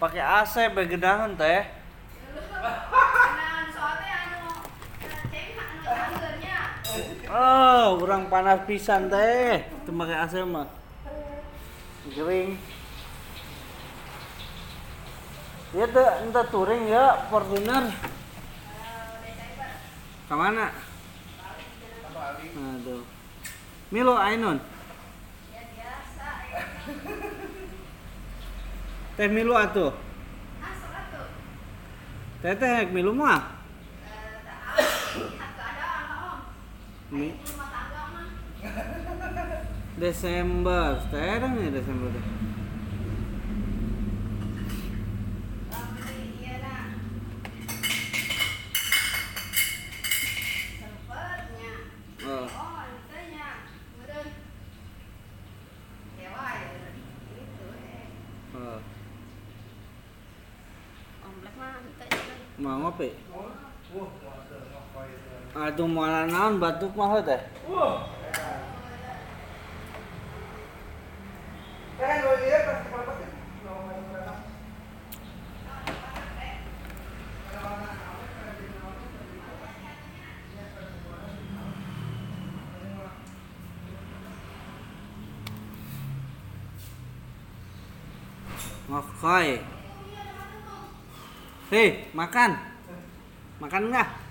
Pakai 0.00 0.22
AC 0.24 0.54
begedahan 0.72 1.36
teh. 1.36 1.62
Oh, 7.28 8.00
kurang 8.00 8.32
panas 8.32 8.64
pisan 8.64 9.12
teh. 9.12 9.60
Itu 9.84 9.92
pakai 9.92 10.16
AC 10.24 10.40
mah. 10.48 10.72
Gering. 12.16 12.56
Ya 15.74 15.84
tuh, 15.90 16.06
entah 16.22 16.46
touring 16.54 16.86
ya, 16.86 17.26
Fortuner. 17.28 17.90
Ke 20.24 20.34
mana? 20.38 20.70
Aduh. 22.54 23.02
Milo 23.90 24.14
Ainun. 24.14 24.62
Ya 25.50 25.62
biasa 25.74 26.26
ya. 26.54 26.62
Teh 29.14 29.28
Milo 29.30 29.54
atuh. 29.54 29.90
Ah. 30.62 30.74
Teh 32.42 32.54
teh 32.54 32.86
Milo 32.94 33.10
mah. 33.14 33.42
Eh. 34.78 35.34
Mi-. 37.14 37.38
Desember. 39.94 40.98
Teh 41.14 41.38
nih 41.38 41.70
Desember 41.70 42.10
teh. 42.10 42.24
Bang 45.70 45.88
beli 45.94 46.42
iya 46.42 46.58
nak. 46.58 46.98
Sempetnya. 50.82 51.74
Oh. 52.26 52.46
Oh, 52.50 52.82
entenya. 52.82 53.70
Meureun. 53.94 54.28
Dewa 56.18 56.46
ya. 56.58 56.90
Itu 57.38 57.66
eh. 57.78 58.58
oh. 58.58 58.80
Omblek 61.22 61.54
mah 61.54 61.78
entenya. 61.78 62.34
Mau 62.58 62.76
ngopi? 62.82 63.14
Aduh 65.54 65.86
malah 65.86 66.26
naon 66.44 66.60
batuk 66.60 66.92
mah 66.92 67.24
teh. 67.24 67.40
Eh? 67.40 67.42
Ngokoy. 88.84 89.48
Hei, 91.72 91.88
makan. 92.12 92.52
Makan 93.56 93.82
enggak? 93.88 94.23